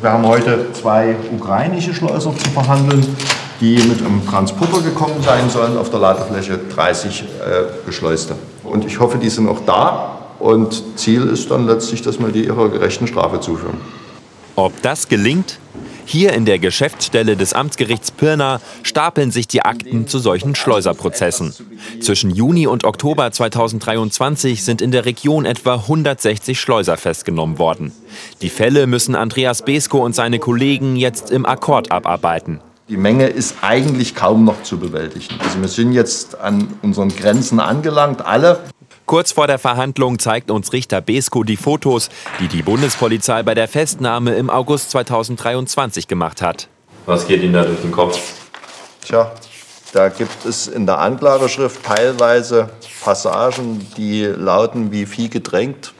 Wir 0.00 0.12
haben 0.12 0.26
heute 0.26 0.72
zwei 0.74 1.16
ukrainische 1.32 1.94
Schleuser 1.94 2.36
zu 2.36 2.50
verhandeln. 2.50 3.04
die 3.62 3.76
mit 3.76 4.04
einem 4.04 4.26
Transporter 4.26 4.80
gekommen 4.82 5.22
sein 5.22 5.48
sollen, 5.48 5.78
auf 5.78 5.88
der 5.88 6.00
Ladefläche 6.00 6.58
30 6.74 7.22
äh, 7.22 7.26
Geschleuste. 7.86 8.34
Und 8.64 8.84
ich 8.84 8.98
hoffe, 8.98 9.18
die 9.18 9.30
sind 9.30 9.48
auch 9.48 9.60
da. 9.64 10.18
Und 10.40 10.98
Ziel 10.98 11.28
ist 11.28 11.48
dann 11.48 11.68
letztlich, 11.68 12.02
dass 12.02 12.18
wir 12.18 12.28
die 12.32 12.44
ihrer 12.44 12.68
gerechten 12.70 13.06
Strafe 13.06 13.38
zuführen. 13.38 13.76
Ob 14.56 14.72
das 14.82 15.06
gelingt? 15.06 15.60
Hier 16.04 16.32
in 16.32 16.44
der 16.44 16.58
Geschäftsstelle 16.58 17.36
des 17.36 17.52
Amtsgerichts 17.52 18.10
Pirna 18.10 18.60
stapeln 18.82 19.30
sich 19.30 19.48
die 19.48 19.62
Akten 19.62 20.06
zu 20.06 20.18
solchen 20.18 20.54
Schleuserprozessen. 20.54 21.54
Zwischen 22.00 22.30
Juni 22.30 22.66
und 22.66 22.84
Oktober 22.84 23.30
2023 23.30 24.62
sind 24.62 24.82
in 24.82 24.90
der 24.90 25.04
Region 25.04 25.44
etwa 25.44 25.74
160 25.74 26.60
Schleuser 26.60 26.96
festgenommen 26.96 27.58
worden. 27.58 27.92
Die 28.42 28.50
Fälle 28.50 28.86
müssen 28.86 29.14
Andreas 29.14 29.62
Besko 29.62 30.04
und 30.04 30.14
seine 30.14 30.38
Kollegen 30.38 30.96
jetzt 30.96 31.30
im 31.30 31.46
Akkord 31.46 31.92
abarbeiten. 31.92 32.60
Die 32.88 32.96
Menge 32.96 33.26
ist 33.26 33.56
eigentlich 33.62 34.14
kaum 34.14 34.44
noch 34.44 34.62
zu 34.64 34.78
bewältigen. 34.78 35.36
Also 35.38 35.60
wir 35.60 35.68
sind 35.68 35.92
jetzt 35.92 36.38
an 36.38 36.68
unseren 36.82 37.08
Grenzen 37.08 37.60
angelangt, 37.60 38.26
alle. 38.26 38.58
Kurz 39.12 39.30
vor 39.30 39.46
der 39.46 39.58
Verhandlung 39.58 40.18
zeigt 40.18 40.50
uns 40.50 40.72
Richter 40.72 41.02
Besko 41.02 41.44
die 41.44 41.58
Fotos, 41.58 42.08
die 42.40 42.48
die 42.48 42.62
Bundespolizei 42.62 43.42
bei 43.42 43.52
der 43.52 43.68
Festnahme 43.68 44.36
im 44.36 44.48
August 44.48 44.90
2023 44.92 46.08
gemacht 46.08 46.40
hat. 46.40 46.68
Was 47.04 47.26
geht 47.26 47.42
Ihnen 47.42 47.52
da 47.52 47.62
durch 47.62 47.82
den 47.82 47.92
Kopf? 47.92 48.18
Tja, 49.04 49.30
da 49.92 50.08
gibt 50.08 50.46
es 50.46 50.66
in 50.66 50.86
der 50.86 50.98
Anklageschrift 51.00 51.84
teilweise 51.84 52.70
Passagen, 53.04 53.86
die 53.98 54.22
lauten 54.24 54.92
wie 54.92 55.04
Vieh 55.04 55.28
gedrängt. 55.28 55.92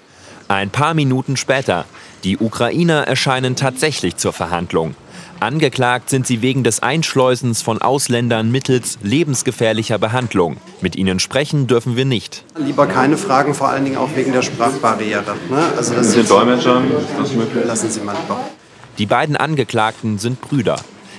Ein 0.48 0.70
paar 0.70 0.94
Minuten 0.94 1.36
später. 1.36 1.84
Die 2.24 2.38
Ukrainer 2.38 3.06
erscheinen 3.06 3.56
tatsächlich 3.56 4.16
zur 4.16 4.32
Verhandlung. 4.32 4.94
Angeklagt 5.42 6.08
sind 6.08 6.24
sie 6.24 6.40
wegen 6.40 6.62
des 6.62 6.84
Einschleusens 6.84 7.62
von 7.62 7.82
Ausländern 7.82 8.52
mittels 8.52 8.98
lebensgefährlicher 9.02 9.98
Behandlung. 9.98 10.58
Mit 10.80 10.94
ihnen 10.94 11.18
sprechen 11.18 11.66
dürfen 11.66 11.96
wir 11.96 12.04
nicht. 12.04 12.44
Lieber 12.56 12.86
keine 12.86 13.16
Fragen, 13.16 13.52
vor 13.52 13.68
allen 13.68 13.84
Dingen 13.84 13.96
auch 13.96 14.10
wegen 14.14 14.32
der 14.32 14.42
Sprachbarriere. 14.42 15.34
Ne? 15.50 15.64
Also 15.76 15.94
das 15.94 16.14
Mit 16.14 16.18
den 16.18 16.28
Dolmetschern, 16.28 16.84
das 17.18 17.32
möglich? 17.32 17.64
Lassen 17.66 17.90
Sie 17.90 17.98
mal 18.02 18.12
lieber. 18.12 18.38
Die 18.98 19.06
beiden 19.06 19.36
Angeklagten 19.36 20.18
sind 20.18 20.40
Brüder. 20.40 20.76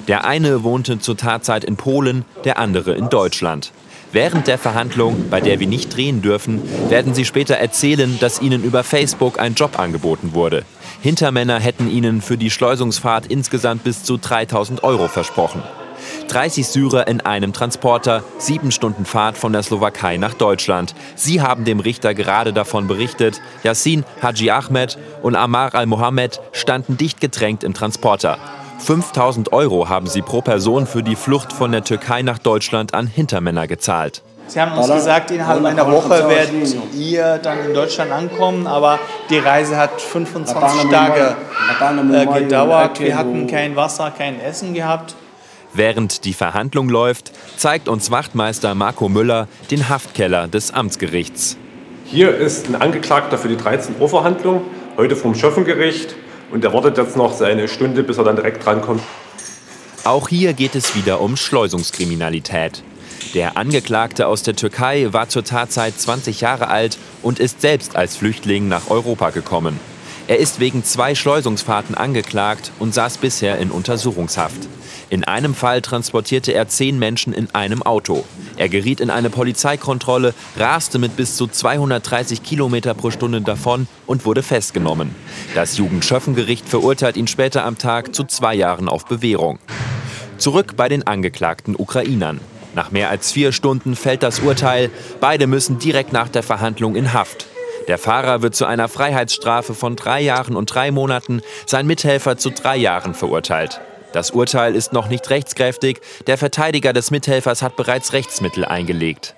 Der 0.07 0.23
eine 0.23 0.63
wohnte 0.63 0.99
zur 0.99 1.17
Tatzeit 1.17 1.65
in 1.65 1.75
Polen, 1.75 2.23
der 2.45 2.59
andere 2.59 2.93
in 2.93 3.09
Deutschland. 3.09 3.73
Während 4.13 4.47
der 4.47 4.57
Verhandlung, 4.57 5.25
bei 5.29 5.41
der 5.41 5.59
wir 5.59 5.67
nicht 5.67 5.93
drehen 5.93 6.21
dürfen, 6.21 6.61
werden 6.89 7.13
sie 7.13 7.25
später 7.25 7.55
erzählen, 7.55 8.17
dass 8.21 8.41
ihnen 8.41 8.63
über 8.63 8.85
Facebook 8.85 9.37
ein 9.37 9.55
Job 9.55 9.77
angeboten 9.77 10.33
wurde. 10.33 10.63
Hintermänner 11.03 11.59
hätten 11.59 11.91
ihnen 11.91 12.21
für 12.21 12.37
die 12.37 12.49
Schleusungsfahrt 12.49 13.25
insgesamt 13.25 13.83
bis 13.83 14.03
zu 14.03 14.15
3000 14.15 14.85
Euro 14.85 15.09
versprochen. 15.09 15.61
30 16.29 16.65
Syrer 16.65 17.09
in 17.09 17.19
einem 17.19 17.51
Transporter, 17.51 18.23
sieben 18.37 18.71
Stunden 18.71 19.03
Fahrt 19.03 19.37
von 19.37 19.51
der 19.51 19.63
Slowakei 19.63 20.15
nach 20.15 20.33
Deutschland. 20.33 20.95
Sie 21.15 21.41
haben 21.41 21.65
dem 21.65 21.81
Richter 21.81 22.13
gerade 22.13 22.53
davon 22.53 22.87
berichtet. 22.87 23.41
Yassin 23.63 24.05
Haji 24.21 24.51
Ahmed 24.51 24.97
und 25.21 25.35
Amar 25.35 25.75
al-Mohammed 25.75 26.39
standen 26.53 26.95
dicht 26.95 27.19
gedrängt 27.19 27.65
im 27.65 27.73
Transporter. 27.73 28.37
5000 28.79 29.51
Euro 29.51 29.89
haben 29.89 30.07
sie 30.07 30.21
pro 30.21 30.41
Person 30.41 30.87
für 30.87 31.03
die 31.03 31.17
Flucht 31.17 31.51
von 31.51 31.73
der 31.73 31.83
Türkei 31.83 32.21
nach 32.21 32.39
Deutschland 32.39 32.93
an 32.93 33.07
Hintermänner 33.07 33.67
gezahlt. 33.67 34.23
Sie 34.47 34.59
haben 34.59 34.77
uns 34.77 34.87
gesagt, 34.87 35.31
innerhalb 35.31 35.63
einer 35.63 35.89
Woche 35.89 36.27
werdet 36.27 36.75
ihr 36.93 37.37
dann 37.37 37.65
in 37.65 37.73
Deutschland 37.73 38.11
ankommen, 38.11 38.67
aber 38.67 38.99
die 39.29 39.37
Reise 39.37 39.77
hat 39.77 40.01
25 40.01 40.89
Tage 40.91 41.35
äh, 42.11 42.25
gedauert. 42.41 42.99
Wir 42.99 43.17
hatten 43.17 43.47
kein 43.47 43.75
Wasser, 43.75 44.11
kein 44.11 44.39
Essen 44.39 44.73
gehabt. 44.73 45.15
Während 45.73 46.25
die 46.25 46.33
Verhandlung 46.33 46.87
läuft, 46.87 47.31
zeigt 47.57 47.87
uns 47.87 48.11
Wachtmeister 48.11 48.75
Marco 48.75 49.09
Müller 49.09 49.47
den 49.71 49.89
Haftkeller 49.89 50.47
des 50.47 50.71
Amtsgerichts. 50.71 51.57
Hier 52.05 52.35
ist 52.35 52.67
ein 52.67 52.75
Angeklagter 52.75 53.39
für 53.39 53.47
die 53.47 53.57
13 53.57 53.95
Uhr 53.99 54.07
Verhandlung, 54.07 54.61
heute 54.97 55.15
vom 55.15 55.33
Schöffengericht. 55.33 56.15
Und 56.51 56.63
er 56.63 56.73
wartet 56.73 56.99
jetzt 56.99 57.17
noch 57.17 57.33
seine 57.33 57.67
Stunde, 57.67 58.03
bis 58.03 58.19
er 58.19 58.23
dann 58.23 58.35
direkt 58.35 58.63
drankommt. 58.63 59.01
Auch 60.03 60.29
hier 60.29 60.53
geht 60.53 60.75
es 60.75 60.95
wieder 60.95 61.21
um 61.21 61.37
Schleusungskriminalität. 61.37 62.83
Der 63.33 63.57
Angeklagte 63.57 64.27
aus 64.27 64.43
der 64.43 64.55
Türkei 64.55 65.07
war 65.11 65.27
zur 65.27 65.43
Tatzeit 65.43 65.99
20 65.99 66.41
Jahre 66.41 66.67
alt 66.67 66.99
und 67.23 67.39
ist 67.39 67.61
selbst 67.61 67.95
als 67.95 68.15
Flüchtling 68.15 68.67
nach 68.67 68.91
Europa 68.91 69.31
gekommen. 69.31 69.79
Er 70.27 70.37
ist 70.37 70.59
wegen 70.59 70.83
zwei 70.83 71.15
Schleusungsfahrten 71.15 71.95
angeklagt 71.95 72.71
und 72.77 72.93
saß 72.93 73.17
bisher 73.17 73.57
in 73.57 73.71
Untersuchungshaft. 73.71 74.69
In 75.09 75.23
einem 75.23 75.55
Fall 75.55 75.81
transportierte 75.81 76.53
er 76.53 76.67
zehn 76.67 76.99
Menschen 76.99 77.33
in 77.33 77.53
einem 77.53 77.81
Auto. 77.81 78.23
Er 78.55 78.69
geriet 78.69 79.01
in 79.01 79.09
eine 79.09 79.31
Polizeikontrolle, 79.31 80.35
raste 80.55 80.99
mit 80.99 81.15
bis 81.15 81.35
zu 81.35 81.47
230 81.47 82.43
Kilometer 82.43 82.93
pro 82.93 83.09
Stunde 83.09 83.41
davon 83.41 83.87
und 84.05 84.25
wurde 84.25 84.43
festgenommen. 84.43 85.13
Das 85.55 85.77
Jugendschöffengericht 85.77 86.69
verurteilt 86.69 87.17
ihn 87.17 87.27
später 87.27 87.65
am 87.65 87.79
Tag 87.79 88.13
zu 88.13 88.25
zwei 88.25 88.53
Jahren 88.53 88.87
auf 88.87 89.05
Bewährung. 89.05 89.57
Zurück 90.37 90.75
bei 90.77 90.87
den 90.87 91.05
angeklagten 91.05 91.75
Ukrainern. 91.75 92.39
Nach 92.75 92.91
mehr 92.91 93.09
als 93.09 93.31
vier 93.31 93.51
Stunden 93.51 93.95
fällt 93.95 94.23
das 94.23 94.39
Urteil. 94.39 94.89
Beide 95.19 95.47
müssen 95.47 95.79
direkt 95.79 96.11
nach 96.11 96.29
der 96.29 96.43
Verhandlung 96.43 96.95
in 96.95 97.13
Haft. 97.13 97.47
Der 97.87 97.97
Fahrer 97.97 98.41
wird 98.41 98.55
zu 98.55 98.65
einer 98.65 98.87
Freiheitsstrafe 98.87 99.73
von 99.73 99.95
drei 99.95 100.21
Jahren 100.21 100.55
und 100.55 100.73
drei 100.73 100.91
Monaten, 100.91 101.41
sein 101.65 101.85
Mithelfer 101.85 102.37
zu 102.37 102.49
drei 102.49 102.77
Jahren 102.77 103.13
verurteilt. 103.13 103.81
Das 104.13 104.31
Urteil 104.31 104.75
ist 104.75 104.93
noch 104.93 105.09
nicht 105.09 105.29
rechtskräftig. 105.29 105.99
Der 106.27 106.37
Verteidiger 106.37 106.93
des 106.93 107.11
Mithelfers 107.11 107.61
hat 107.61 107.75
bereits 107.75 108.13
Rechtsmittel 108.13 108.63
eingelegt. 108.63 109.35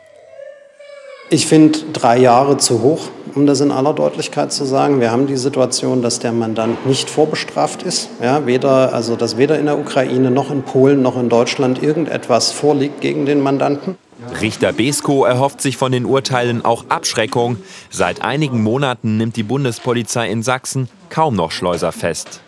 Ich 1.30 1.48
finde 1.48 1.80
drei 1.92 2.20
Jahre 2.20 2.58
zu 2.58 2.84
hoch, 2.84 3.08
um 3.34 3.48
das 3.48 3.60
in 3.60 3.72
aller 3.72 3.94
Deutlichkeit 3.94 4.54
zu 4.54 4.64
sagen. 4.64 5.00
Wir 5.00 5.10
haben 5.10 5.26
die 5.26 5.38
Situation, 5.38 6.04
dass 6.04 6.20
der 6.20 6.32
Mandant 6.32 6.86
nicht 6.86 7.10
vorbestraft 7.10 7.82
ist. 7.82 8.10
Ja, 8.22 8.46
weder, 8.46 8.94
also 8.94 9.16
dass 9.16 9.36
weder 9.36 9.58
in 9.58 9.66
der 9.66 9.80
Ukraine 9.80 10.30
noch 10.30 10.52
in 10.52 10.62
Polen 10.62 11.02
noch 11.02 11.18
in 11.18 11.28
Deutschland 11.28 11.82
irgendetwas 11.82 12.52
vorliegt 12.52 13.02
gegen 13.02 13.26
den 13.26 13.42
Mandanten. 13.42 13.98
Richter 14.40 14.72
Besko 14.72 15.26
erhofft 15.26 15.62
sich 15.62 15.78
von 15.78 15.92
den 15.92 16.06
Urteilen 16.06 16.64
auch 16.64 16.86
Abschreckung. 16.90 17.58
Seit 17.90 18.22
einigen 18.22 18.62
Monaten 18.62 19.18
nimmt 19.18 19.36
die 19.36 19.44
Bundespolizei 19.44 20.30
in 20.30 20.44
Sachsen 20.44 20.90
kaum 21.10 21.36
noch 21.36 21.52
Schleuser 21.52 21.92
fest. 21.92 22.40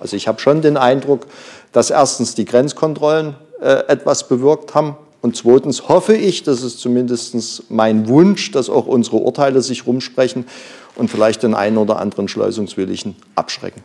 Also 0.00 0.16
ich 0.16 0.26
habe 0.26 0.40
schon 0.40 0.62
den 0.62 0.78
Eindruck, 0.78 1.26
dass 1.72 1.90
erstens 1.90 2.34
die 2.34 2.46
Grenzkontrollen 2.46 3.34
äh, 3.60 3.84
etwas 3.88 4.26
bewirkt 4.26 4.74
haben 4.74 4.96
und 5.26 5.34
zweitens 5.34 5.88
hoffe 5.88 6.16
ich, 6.16 6.44
das 6.44 6.62
ist 6.62 6.78
zumindest 6.78 7.64
mein 7.68 8.06
Wunsch, 8.06 8.52
dass 8.52 8.70
auch 8.70 8.86
unsere 8.86 9.16
Urteile 9.16 9.60
sich 9.60 9.84
rumsprechen 9.84 10.46
und 10.94 11.10
vielleicht 11.10 11.42
den 11.42 11.52
einen 11.52 11.78
oder 11.78 11.98
anderen 11.98 12.28
Schleusungswilligen 12.28 13.16
abschrecken. 13.34 13.82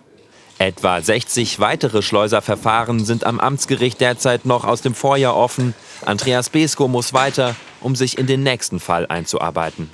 Etwa 0.59 1.01
60 1.01 1.59
weitere 1.59 2.03
Schleuserverfahren 2.03 3.03
sind 3.03 3.23
am 3.23 3.39
Amtsgericht 3.39 3.99
derzeit 3.99 4.45
noch 4.45 4.65
aus 4.65 4.83
dem 4.83 4.93
Vorjahr 4.93 5.35
offen. 5.35 5.73
Andreas 6.05 6.51
Besko 6.51 6.87
muss 6.87 7.11
weiter, 7.11 7.55
um 7.79 7.95
sich 7.95 8.19
in 8.19 8.27
den 8.27 8.43
nächsten 8.43 8.79
Fall 8.79 9.07
einzuarbeiten. 9.07 9.89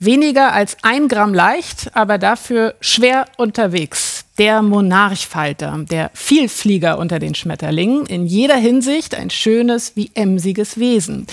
Weniger 0.00 0.52
als 0.52 0.76
ein 0.82 1.08
Gramm 1.08 1.32
leicht, 1.32 1.96
aber 1.96 2.18
dafür 2.18 2.74
schwer 2.82 3.24
unterwegs. 3.38 4.11
Der 4.38 4.62
Monarchfalter, 4.62 5.84
der 5.90 6.10
Vielflieger 6.14 6.98
unter 6.98 7.18
den 7.18 7.34
Schmetterlingen, 7.34 8.06
in 8.06 8.26
jeder 8.26 8.56
Hinsicht 8.56 9.14
ein 9.14 9.28
schönes 9.28 9.94
wie 9.94 10.10
emsiges 10.14 10.78
Wesen. 10.78 11.26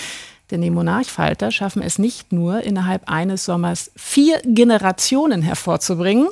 Denn 0.52 0.62
die 0.62 0.72
Monarchfalter 0.72 1.52
schaffen 1.52 1.82
es 1.82 1.98
nicht 1.98 2.34
nur, 2.34 2.62
innerhalb 2.62 3.10
eines 3.10 3.46
Sommers 3.46 3.92
vier 3.96 4.42
Generationen 4.44 5.42
hervorzubringen. 5.42 6.28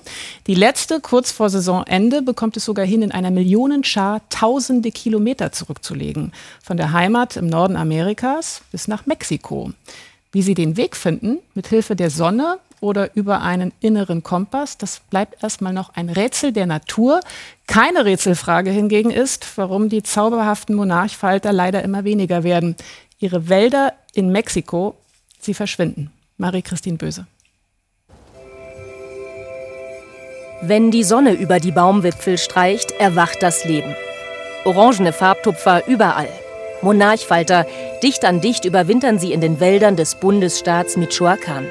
Die 0.47 0.56
letzte, 0.56 0.99
kurz 0.99 1.32
vor 1.32 1.49
Saisonende, 1.49 2.21
bekommt 2.21 2.58
es 2.58 2.65
sogar 2.65 2.86
hin, 2.86 3.01
in 3.01 3.12
einer 3.12 3.32
Millionenschar 3.32 4.21
tausende 4.30 4.91
Kilometer 4.91 5.53
zurückzulegen. 5.53 6.34
Von 6.63 6.77
der 6.77 6.91
Heimat 6.91 7.38
im 7.38 7.47
Norden 7.47 7.77
Amerikas 7.77 8.62
bis 8.71 8.88
nach 8.88 9.06
Mexiko. 9.06 9.71
Wie 10.38 10.43
sie 10.43 10.54
den 10.54 10.78
Weg 10.78 10.95
finden, 10.95 11.39
mit 11.56 11.65
Hilfe 11.65 11.95
der 11.95 12.12
Sonne 12.12 12.60
oder 12.80 13.15
über 13.15 13.41
einen 13.41 13.73
inneren 13.80 14.21
Kompass, 14.21 14.78
das 14.78 15.00
bleibt 15.10 15.41
erstmal 15.41 15.73
noch 15.73 15.95
ein 15.95 16.10
Rätsel 16.10 16.52
der 16.52 16.67
Natur. 16.67 17.21
Keine 17.65 18.06
Rätselfrage 18.06 18.69
hingegen 18.69 19.10
ist, 19.10 19.58
warum 19.58 19.89
die 19.89 20.04
zauberhaften 20.04 20.76
Monarchfalter 20.76 21.52
leider 21.52 21.82
immer 21.82 22.04
weniger 22.04 22.43
werden. 22.43 22.76
Ihre 23.17 23.50
Wälder 23.50 23.93
in 24.13 24.32
Mexiko, 24.32 24.93
sie 25.39 25.56
verschwinden. 25.56 26.12
Marie-Christine 26.38 26.97
Böse. 26.97 27.26
Wenn 30.62 30.91
die 30.91 31.04
Sonne 31.04 31.34
über 31.34 31.60
die 31.60 31.71
Baumwipfel 31.71 32.38
streicht, 32.38 32.91
erwacht 33.00 33.41
das 33.41 33.65
Leben. 33.65 33.95
Orangene 34.65 35.13
Farbtupfer 35.13 35.88
überall. 35.88 36.30
Monarchfalter, 36.84 37.65
dicht 38.03 38.25
an 38.25 38.41
dicht 38.41 38.65
überwintern 38.65 39.19
sie 39.19 39.33
in 39.33 39.41
den 39.41 39.60
Wäldern 39.60 39.95
des 39.95 40.19
Bundesstaats 40.19 40.97
Michoacán. 40.97 41.65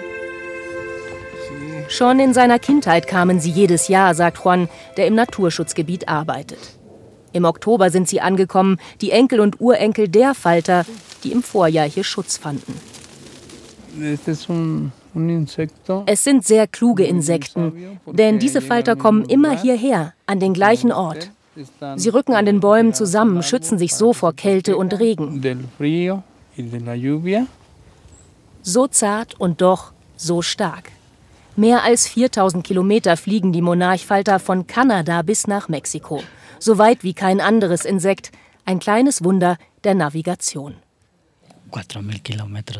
Schon 1.89 2.19
in 2.19 2.35
seiner 2.35 2.59
Kindheit 2.59 3.07
kamen 3.07 3.39
sie 3.41 3.51
jedes 3.51 3.89
Jahr, 3.89 4.15
sagt 4.15 4.45
Juan, 4.45 4.69
der 4.97 5.07
im 5.07 5.15
Naturschutzgebiet 5.15 6.09
arbeitet. 6.09 6.59
Im 7.33 7.45
Oktober 7.45 7.91
sind 7.91 8.09
sie 8.09 8.21
angekommen, 8.21 8.79
die 9.01 9.11
Enkel 9.11 9.41
und 9.41 9.61
Urenkel 9.61 10.09
der 10.09 10.35
Falter, 10.35 10.85
die 11.23 11.33
im 11.33 11.43
Vorjahr 11.43 11.89
hier 11.89 12.05
Schutz 12.05 12.39
fanden. 12.39 12.75
Es 16.07 16.25
sind 16.25 16.45
sehr 16.45 16.67
kluge 16.67 17.05
Insekten, 17.05 17.99
denn 18.07 18.39
diese 18.39 18.61
Falter 18.61 18.97
kommen 18.97 19.25
immer 19.25 19.59
hierher, 19.59 20.13
an 20.27 20.41
den 20.41 20.53
gleichen 20.53 20.93
Ort. 20.93 21.31
Sie 21.97 22.09
rücken 22.09 22.35
an 22.35 22.47
den 22.47 22.61
Bäumen 22.61 22.93
zusammen, 22.95 23.43
schützen 23.43 23.79
sich 23.79 23.95
so 23.95 24.13
vor 24.13 24.35
Kälte 24.35 24.77
und 24.77 24.99
Regen. 24.99 25.43
So 28.63 28.87
zart 28.87 29.41
und 29.41 29.61
doch 29.61 29.93
so 30.17 30.43
stark. 30.43 30.91
Mehr 31.57 31.85
als 31.85 32.07
4000 32.09 32.67
Kilometer 32.67 33.17
fliegen 33.17 33.53
die 33.53 33.63
Monarchfalter 33.63 34.39
von 34.39 34.67
Kanada 34.67 35.23
bis 35.23 35.47
nach 35.47 35.69
Mexiko. 35.69 36.23
So 36.59 36.77
weit 36.79 37.03
wie 37.03 37.15
kein 37.15 37.41
anderes 37.41 37.85
Insekt. 37.85 38.33
Ein 38.65 38.79
kleines 38.79 39.25
Wunder 39.25 39.57
der 39.85 39.95
Navigation. 39.95 40.75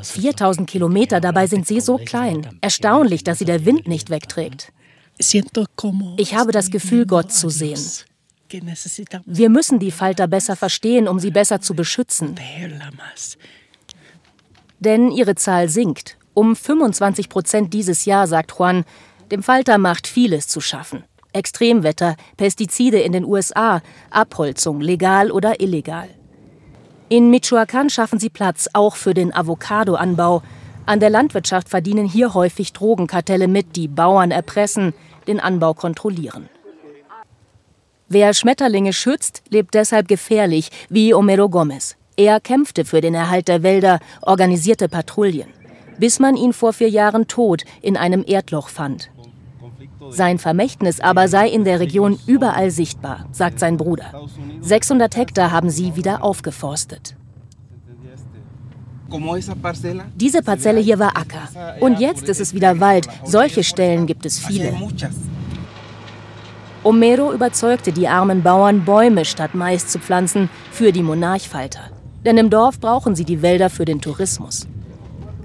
4000 0.03 0.69
Kilometer, 0.69 1.21
dabei 1.21 1.47
sind 1.47 1.67
sie 1.67 1.81
so 1.81 1.97
klein. 1.99 2.59
Erstaunlich, 2.61 3.25
dass 3.25 3.39
sie 3.39 3.45
der 3.45 3.65
Wind 3.65 3.89
nicht 3.89 4.11
wegträgt. 4.11 4.73
Ich 5.19 6.35
habe 6.35 6.53
das 6.53 6.71
Gefühl, 6.71 7.07
Gott 7.07 7.33
zu 7.33 7.49
sehen. 7.49 7.81
Wir 9.27 9.51
müssen 9.51 9.79
die 9.79 9.91
Falter 9.91 10.27
besser 10.27 10.57
verstehen, 10.57 11.09
um 11.09 11.19
sie 11.19 11.31
besser 11.31 11.61
zu 11.61 11.75
beschützen. 11.75 12.35
Denn 14.79 15.11
ihre 15.11 15.35
Zahl 15.35 15.69
sinkt. 15.69 16.17
Um 16.35 16.55
25 16.55 17.29
Prozent 17.29 17.73
dieses 17.73 18.05
Jahr, 18.05 18.27
sagt 18.27 18.53
Juan. 18.59 18.85
Dem 19.31 19.43
Falter 19.43 19.79
macht 19.79 20.07
vieles 20.07 20.49
zu 20.49 20.61
schaffen. 20.61 21.05
Extremwetter, 21.33 22.17
Pestizide 22.37 23.01
in 23.01 23.13
den 23.13 23.25
USA, 23.25 23.83
Abholzung, 24.11 24.81
legal 24.81 25.31
oder 25.31 25.61
illegal. 25.61 26.09
In 27.09 27.31
Michoacán 27.31 27.91
schaffen 27.91 28.19
sie 28.19 28.31
Platz 28.31 28.69
auch 28.73 28.97
für 28.97 29.15
den 29.15 29.35
Avocadoanbau. 29.35 30.43
An 30.87 31.01
der 31.01 31.11
Landwirtschaft 31.11 31.69
verdienen 31.69 32.07
hier 32.07 32.35
häufig 32.35 32.73
Drogenkartelle 32.73 33.49
mit, 33.49 33.77
die 33.77 33.89
Bauern 33.89 34.31
erpressen, 34.31 34.95
den 35.27 35.41
Anbau 35.41 35.75
kontrollieren. 35.75 36.49
Wer 38.09 38.35
Schmetterlinge 38.35 38.93
schützt, 38.93 39.43
lebt 39.51 39.75
deshalb 39.75 40.07
gefährlich, 40.07 40.71
wie 40.89 41.13
Homero 41.13 41.49
Gomez. 41.49 41.97
Er 42.17 42.39
kämpfte 42.39 42.85
für 42.85 43.01
den 43.01 43.15
Erhalt 43.15 43.49
der 43.49 43.65
Wälder, 43.65 43.99
organisierte 44.23 44.89
Patrouillen, 44.89 45.49
bis 45.99 46.21
man 46.21 46.37
ihn 46.37 46.53
vor 46.53 46.73
vier 46.73 46.89
Jahren 46.89 47.27
tot 47.27 47.65
in 47.83 47.97
einem 47.97 48.25
Erdloch 48.25 48.69
fand. 48.69 49.11
Sein 50.11 50.39
Vermächtnis 50.39 51.01
aber 51.01 51.27
sei 51.27 51.49
in 51.49 51.65
der 51.65 51.81
Region 51.81 52.17
überall 52.29 52.71
sichtbar, 52.71 53.27
sagt 53.33 53.59
sein 53.59 53.77
Bruder. 53.77 54.29
600 54.61 55.17
Hektar 55.17 55.51
haben 55.51 55.69
sie 55.69 55.97
wieder 55.97 56.23
aufgeforstet. 56.23 57.17
Diese 60.15 60.43
Parzelle 60.43 60.81
hier 60.81 60.99
war 61.01 61.17
Acker. 61.17 61.49
Und 61.81 61.99
jetzt 61.99 62.29
ist 62.29 62.41
es 62.41 62.55
wieder 62.55 62.79
Wald. 62.79 63.09
Solche 63.25 63.65
Stellen 63.65 64.07
gibt 64.07 64.27
es 64.27 64.39
viele. 64.39 64.75
Homero 66.87 67.33
überzeugte 67.33 67.91
die 67.91 68.07
armen 68.07 68.45
Bauern, 68.45 68.85
Bäume 68.85 69.25
statt 69.25 69.57
Mais 69.57 69.89
zu 69.89 69.99
pflanzen 69.99 70.49
für 70.71 70.93
die 70.93 71.03
Monarchfalter. 71.03 71.81
Denn 72.25 72.39
im 72.39 72.49
Dorf 72.49 72.79
brauchen 72.79 73.17
sie 73.17 73.25
die 73.25 73.43
Wälder 73.43 73.71
für 73.71 73.85
den 73.85 74.01
Tourismus. 74.01 74.69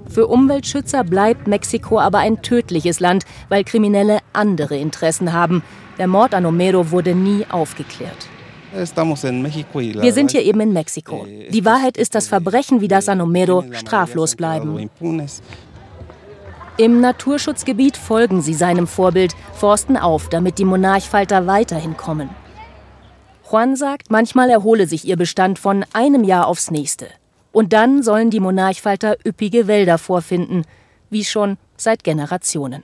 Für 0.08 0.28
Umweltschützer 0.28 1.02
bleibt 1.02 1.48
Mexiko 1.48 1.98
aber 1.98 2.18
ein 2.18 2.42
tödliches 2.42 3.00
Land, 3.00 3.24
weil 3.48 3.64
Kriminelle 3.64 4.18
andere 4.32 4.76
Interessen 4.76 5.32
haben. 5.32 5.64
Der 5.98 6.06
Mord 6.06 6.32
an 6.32 6.46
Homero 6.46 6.92
wurde 6.92 7.12
nie 7.12 7.44
aufgeklärt. 7.50 8.28
Wir 8.72 10.12
sind 10.12 10.30
hier 10.30 10.42
eben 10.42 10.60
in 10.60 10.72
Mexiko. 10.72 11.26
Die 11.50 11.64
Wahrheit 11.64 11.96
ist, 11.96 12.14
dass 12.14 12.28
Verbrechen 12.28 12.80
wie 12.80 12.88
das 12.88 13.08
an 13.08 13.20
Homero 13.20 13.64
straflos 13.72 14.36
bleiben. 14.36 14.88
Im 16.78 17.00
Naturschutzgebiet 17.00 17.98
folgen 17.98 18.40
sie 18.40 18.54
seinem 18.54 18.86
Vorbild, 18.86 19.34
forsten 19.52 19.96
auf, 19.98 20.30
damit 20.30 20.58
die 20.58 20.64
Monarchfalter 20.64 21.46
weiterhin 21.46 21.96
kommen. 21.96 22.30
Juan 23.50 23.76
sagt, 23.76 24.10
manchmal 24.10 24.48
erhole 24.48 24.86
sich 24.86 25.04
ihr 25.04 25.16
Bestand 25.16 25.58
von 25.58 25.84
einem 25.92 26.24
Jahr 26.24 26.46
aufs 26.46 26.70
nächste. 26.70 27.08
Und 27.52 27.74
dann 27.74 28.02
sollen 28.02 28.30
die 28.30 28.40
Monarchfalter 28.40 29.18
üppige 29.26 29.66
Wälder 29.66 29.98
vorfinden, 29.98 30.64
wie 31.10 31.24
schon 31.24 31.58
seit 31.76 32.04
Generationen. 32.04 32.82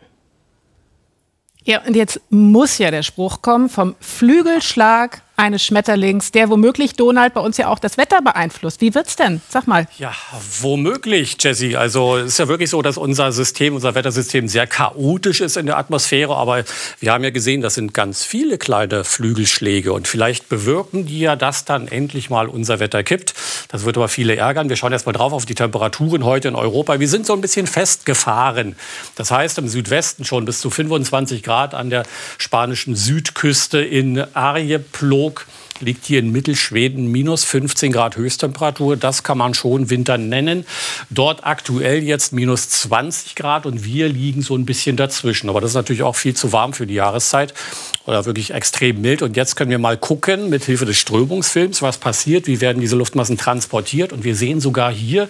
Ja, 1.64 1.82
und 1.86 1.96
jetzt 1.96 2.20
muss 2.28 2.76
ja 2.76 2.90
der 2.90 3.02
Spruch 3.02 3.40
kommen 3.40 3.70
vom 3.70 3.94
Flügelschlag 4.00 5.22
eines 5.38 5.64
Schmetterlings, 5.64 6.32
der 6.32 6.50
womöglich 6.50 6.94
Donald 6.94 7.32
bei 7.32 7.40
uns 7.40 7.56
ja 7.58 7.68
auch 7.68 7.78
das 7.78 7.96
Wetter 7.96 8.20
beeinflusst. 8.20 8.80
Wie 8.80 8.94
wird's 8.94 9.14
denn? 9.14 9.40
Sag 9.48 9.68
mal. 9.68 9.86
Ja, 9.98 10.12
womöglich, 10.60 11.36
Jesse. 11.38 11.78
Also 11.78 12.16
es 12.16 12.32
ist 12.32 12.38
ja 12.38 12.48
wirklich 12.48 12.70
so, 12.70 12.82
dass 12.82 12.96
unser 12.96 13.30
System, 13.30 13.76
unser 13.76 13.94
Wettersystem 13.94 14.48
sehr 14.48 14.66
chaotisch 14.66 15.40
ist 15.40 15.56
in 15.56 15.66
der 15.66 15.78
Atmosphäre. 15.78 16.34
Aber 16.36 16.64
wir 16.98 17.12
haben 17.12 17.22
ja 17.22 17.30
gesehen, 17.30 17.60
das 17.60 17.74
sind 17.74 17.94
ganz 17.94 18.24
viele 18.24 18.58
kleine 18.58 19.04
Flügelschläge. 19.04 19.92
Und 19.92 20.08
vielleicht 20.08 20.48
bewirken 20.48 21.06
die 21.06 21.20
ja, 21.20 21.36
dass 21.36 21.64
dann 21.64 21.86
endlich 21.86 22.30
mal 22.30 22.48
unser 22.48 22.80
Wetter 22.80 23.04
kippt. 23.04 23.34
Das 23.68 23.84
wird 23.84 23.96
aber 23.96 24.08
viele 24.08 24.34
ärgern. 24.34 24.68
Wir 24.68 24.76
schauen 24.76 24.92
erst 24.92 25.06
mal 25.06 25.12
drauf 25.12 25.32
auf 25.32 25.46
die 25.46 25.54
Temperaturen 25.54 26.24
heute 26.24 26.48
in 26.48 26.56
Europa. 26.56 26.98
Wir 26.98 27.08
sind 27.08 27.26
so 27.26 27.32
ein 27.32 27.40
bisschen 27.40 27.68
festgefahren. 27.68 28.74
Das 29.14 29.30
heißt, 29.30 29.58
im 29.58 29.68
Südwesten 29.68 30.24
schon 30.24 30.44
bis 30.44 30.60
zu 30.60 30.68
25 30.68 31.44
Grad 31.44 31.74
an 31.74 31.90
der 31.90 32.02
spanischen 32.38 32.96
Südküste 32.96 33.80
in 33.80 34.24
Arjeplog 34.34 35.27
Hamburg 35.28 35.46
liegt 35.80 36.06
hier 36.06 36.18
in 36.18 36.32
Mittelschweden 36.32 37.06
minus 37.06 37.44
15 37.44 37.92
Grad 37.92 38.16
Höchsttemperatur. 38.16 38.96
Das 38.96 39.22
kann 39.22 39.38
man 39.38 39.54
schon 39.54 39.90
Winter 39.90 40.18
nennen. 40.18 40.64
Dort 41.10 41.44
aktuell 41.46 42.02
jetzt 42.02 42.32
minus 42.32 42.68
20 42.68 43.36
Grad 43.36 43.64
und 43.64 43.84
wir 43.84 44.08
liegen 44.08 44.42
so 44.42 44.56
ein 44.56 44.64
bisschen 44.64 44.96
dazwischen. 44.96 45.48
Aber 45.48 45.60
das 45.60 45.70
ist 45.70 45.76
natürlich 45.76 46.02
auch 46.02 46.16
viel 46.16 46.34
zu 46.34 46.52
warm 46.52 46.72
für 46.72 46.86
die 46.86 46.94
Jahreszeit 46.94 47.54
oder 48.06 48.24
wirklich 48.24 48.52
extrem 48.52 49.00
mild. 49.00 49.22
Und 49.22 49.36
jetzt 49.36 49.54
können 49.54 49.70
wir 49.70 49.78
mal 49.78 49.96
gucken 49.96 50.48
mit 50.48 50.64
Hilfe 50.64 50.86
des 50.86 50.96
Strömungsfilms, 50.96 51.80
was 51.82 51.98
passiert, 51.98 52.46
wie 52.46 52.60
werden 52.60 52.80
diese 52.80 52.96
Luftmassen 52.96 53.36
transportiert. 53.36 54.12
Und 54.12 54.24
wir 54.24 54.34
sehen 54.34 54.60
sogar 54.60 54.90
hier 54.90 55.28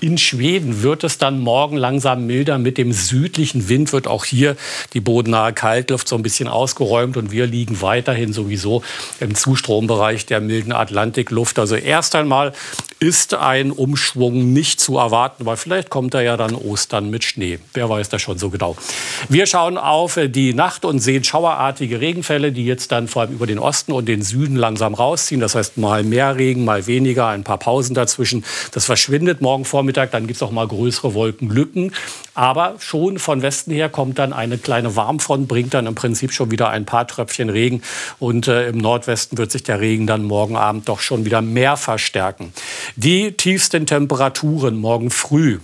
in 0.00 0.18
Schweden 0.18 0.82
wird 0.82 1.04
es 1.04 1.18
dann 1.18 1.40
morgen 1.40 1.76
langsam 1.76 2.26
milder. 2.26 2.58
Mit 2.58 2.78
dem 2.78 2.92
südlichen 2.92 3.68
Wind 3.68 3.92
wird 3.92 4.06
auch 4.06 4.24
hier 4.24 4.56
die 4.92 5.00
bodennahe 5.00 5.52
Kaltluft 5.52 6.08
so 6.08 6.16
ein 6.16 6.22
bisschen 6.22 6.48
ausgeräumt 6.48 7.16
und 7.16 7.30
wir 7.30 7.46
liegen 7.46 7.80
weiterhin 7.82 8.32
sowieso 8.32 8.82
im 9.20 9.34
Zustrombereich 9.34 10.26
der 10.26 10.40
milden 10.40 10.72
Atlantikluft. 10.72 11.58
Also 11.58 11.76
erst 11.76 12.14
einmal 12.14 12.52
ist 13.00 13.34
ein 13.34 13.70
Umschwung 13.70 14.52
nicht 14.52 14.80
zu 14.80 14.98
erwarten, 14.98 15.46
weil 15.46 15.56
vielleicht 15.56 15.88
kommt 15.88 16.14
er 16.14 16.22
ja 16.22 16.36
dann 16.36 16.54
Ostern 16.54 17.10
mit 17.10 17.22
Schnee. 17.24 17.58
Wer 17.74 17.88
weiß 17.88 18.08
das 18.08 18.20
schon 18.22 18.38
so 18.38 18.50
genau. 18.50 18.76
Wir 19.28 19.46
schauen 19.46 19.78
auf 19.78 20.18
die 20.22 20.52
Nacht 20.52 20.84
und 20.84 20.98
sehen 20.98 21.22
schauerartige 21.22 22.00
Regenfälle, 22.00 22.50
die 22.50 22.64
jetzt 22.64 22.90
dann 22.90 23.06
vor 23.06 23.22
allem 23.22 23.32
über 23.32 23.46
den 23.46 23.58
Osten 23.58 23.92
und 23.92 24.06
den 24.08 24.22
Süden 24.22 24.56
langsam 24.56 24.94
rausziehen. 24.94 25.40
Das 25.40 25.54
heißt 25.54 25.76
mal 25.78 26.02
mehr 26.02 26.36
Regen, 26.36 26.64
mal 26.64 26.86
weniger, 26.86 27.28
ein 27.28 27.44
paar 27.44 27.58
Pausen 27.58 27.94
dazwischen. 27.94 28.44
Das 28.72 28.84
verschwindet 28.84 29.40
morgen 29.40 29.64
Vormittag, 29.64 29.87
dann 29.96 30.26
gibt 30.26 30.36
es 30.36 30.42
auch 30.42 30.50
mal 30.50 30.66
größere 30.66 31.14
Wolkenlücken. 31.14 31.92
Aber 32.34 32.76
schon 32.78 33.18
von 33.18 33.42
Westen 33.42 33.72
her 33.72 33.88
kommt 33.88 34.18
dann 34.18 34.32
eine 34.32 34.58
kleine 34.58 34.96
Warmfront, 34.96 35.48
bringt 35.48 35.74
dann 35.74 35.86
im 35.86 35.94
Prinzip 35.94 36.32
schon 36.32 36.50
wieder 36.50 36.70
ein 36.70 36.84
paar 36.84 37.06
Tröpfchen 37.06 37.50
Regen. 37.50 37.82
Und 38.18 38.48
äh, 38.48 38.68
im 38.68 38.78
Nordwesten 38.78 39.38
wird 39.38 39.50
sich 39.50 39.62
der 39.62 39.80
Regen 39.80 40.06
dann 40.06 40.24
morgen 40.24 40.56
Abend 40.56 40.88
doch 40.88 41.00
schon 41.00 41.24
wieder 41.24 41.42
mehr 41.42 41.76
verstärken. 41.76 42.52
Die 42.96 43.32
tiefsten 43.32 43.86
Temperaturen 43.86 44.76
morgen 44.76 45.10
früh 45.10 45.58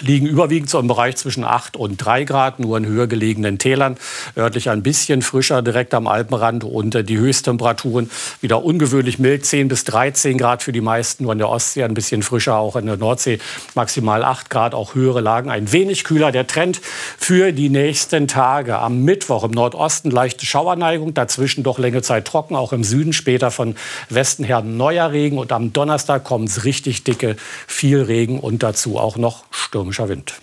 liegen 0.00 0.26
überwiegend 0.26 0.68
so 0.70 0.78
im 0.78 0.88
Bereich 0.88 1.16
zwischen 1.16 1.44
8 1.44 1.76
und 1.76 1.96
3 1.96 2.24
Grad, 2.24 2.58
nur 2.58 2.76
in 2.76 2.86
höher 2.86 3.06
gelegenen 3.06 3.58
Tälern. 3.58 3.96
Örtlich 4.36 4.70
ein 4.70 4.82
bisschen 4.82 5.22
frischer, 5.22 5.62
direkt 5.62 5.94
am 5.94 6.06
Alpenrand. 6.06 6.64
Und 6.64 6.94
äh, 6.94 7.04
die 7.04 7.18
Höchsttemperaturen 7.18 8.10
wieder 8.40 8.64
ungewöhnlich 8.64 9.18
mild, 9.18 9.46
10 9.46 9.68
bis 9.68 9.84
13 9.84 10.38
Grad 10.38 10.62
für 10.62 10.72
die 10.72 10.80
meisten. 10.80 11.24
Nur 11.24 11.32
in 11.32 11.38
der 11.38 11.48
Ostsee 11.48 11.84
ein 11.84 11.94
bisschen 11.94 12.22
frischer, 12.22 12.56
auch 12.56 12.76
in 12.76 12.86
der 12.86 12.96
Nordsee 12.96 13.38
maximal 13.74 14.24
8 14.24 14.50
Grad, 14.50 14.74
auch 14.74 14.94
höhere 14.94 15.20
Lagen 15.20 15.50
ein 15.50 15.72
wenig 15.72 16.04
kühler. 16.04 16.32
Der 16.32 16.46
Trend 16.46 16.80
für 17.18 17.52
die 17.52 17.70
nächsten 17.70 18.28
Tage. 18.28 18.78
Am 18.78 19.02
Mittwoch 19.02 19.44
im 19.44 19.52
Nordosten 19.52 20.10
leichte 20.10 20.46
Schauerneigung, 20.46 21.14
dazwischen 21.14 21.62
doch 21.62 21.78
längere 21.78 22.02
Zeit 22.02 22.26
trocken, 22.26 22.56
auch 22.56 22.72
im 22.72 22.84
Süden 22.84 23.12
später 23.12 23.50
von 23.50 23.76
Westen 24.10 24.44
her 24.44 24.60
neuer 24.62 25.12
Regen. 25.12 25.38
Und 25.38 25.52
am 25.52 25.72
Donnerstag 25.72 26.24
kommt 26.24 26.48
es 26.48 26.64
richtig 26.64 27.04
dicke, 27.04 27.36
viel 27.66 28.02
Regen 28.02 28.40
und 28.40 28.62
dazu 28.62 28.98
auch 28.98 29.16
noch 29.16 29.44
Stürme 29.50 29.83
stürmischer 29.84 30.08
Wind. 30.08 30.34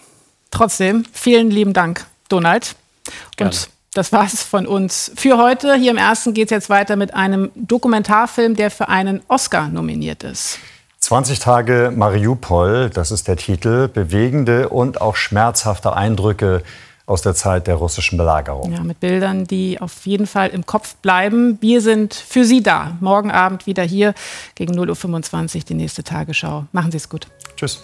Trotzdem, 0.51 1.05
vielen 1.13 1.49
lieben 1.49 1.73
Dank, 1.73 2.05
Donald. 2.29 2.75
Gerne. 3.37 3.51
Und 3.51 3.69
das 3.93 4.11
war 4.11 4.25
es 4.25 4.43
von 4.43 4.67
uns 4.67 5.11
für 5.15 5.37
heute. 5.37 5.75
Hier 5.75 5.91
im 5.91 5.97
ersten 5.97 6.33
geht 6.33 6.47
es 6.47 6.51
jetzt 6.51 6.69
weiter 6.69 6.95
mit 6.95 7.13
einem 7.13 7.51
Dokumentarfilm, 7.55 8.55
der 8.55 8.71
für 8.71 8.87
einen 8.89 9.21
Oscar 9.27 9.67
nominiert 9.67 10.23
ist. 10.23 10.59
20 10.99 11.39
Tage 11.39 11.91
Mariupol, 11.93 12.89
das 12.93 13.11
ist 13.11 13.27
der 13.27 13.35
Titel. 13.35 13.87
Bewegende 13.87 14.69
und 14.69 15.01
auch 15.01 15.15
schmerzhafte 15.15 15.93
Eindrücke 15.93 16.63
aus 17.05 17.21
der 17.21 17.33
Zeit 17.33 17.67
der 17.67 17.75
russischen 17.75 18.17
Belagerung. 18.17 18.71
Ja, 18.71 18.83
mit 18.83 18.99
Bildern, 18.99 19.45
die 19.45 19.81
auf 19.81 20.05
jeden 20.05 20.27
Fall 20.27 20.49
im 20.49 20.65
Kopf 20.65 20.95
bleiben. 20.95 21.57
Wir 21.59 21.81
sind 21.81 22.13
für 22.13 22.45
Sie 22.45 22.61
da. 22.61 22.95
Morgen 23.01 23.31
Abend 23.31 23.65
wieder 23.65 23.83
hier 23.83 24.13
gegen 24.55 24.73
0.25 24.79 25.55
Uhr 25.55 25.61
die 25.63 25.73
nächste 25.73 26.03
Tagesschau. 26.03 26.65
Machen 26.71 26.91
Sie 26.91 26.97
es 26.97 27.09
gut. 27.09 27.27
Tschüss. 27.57 27.81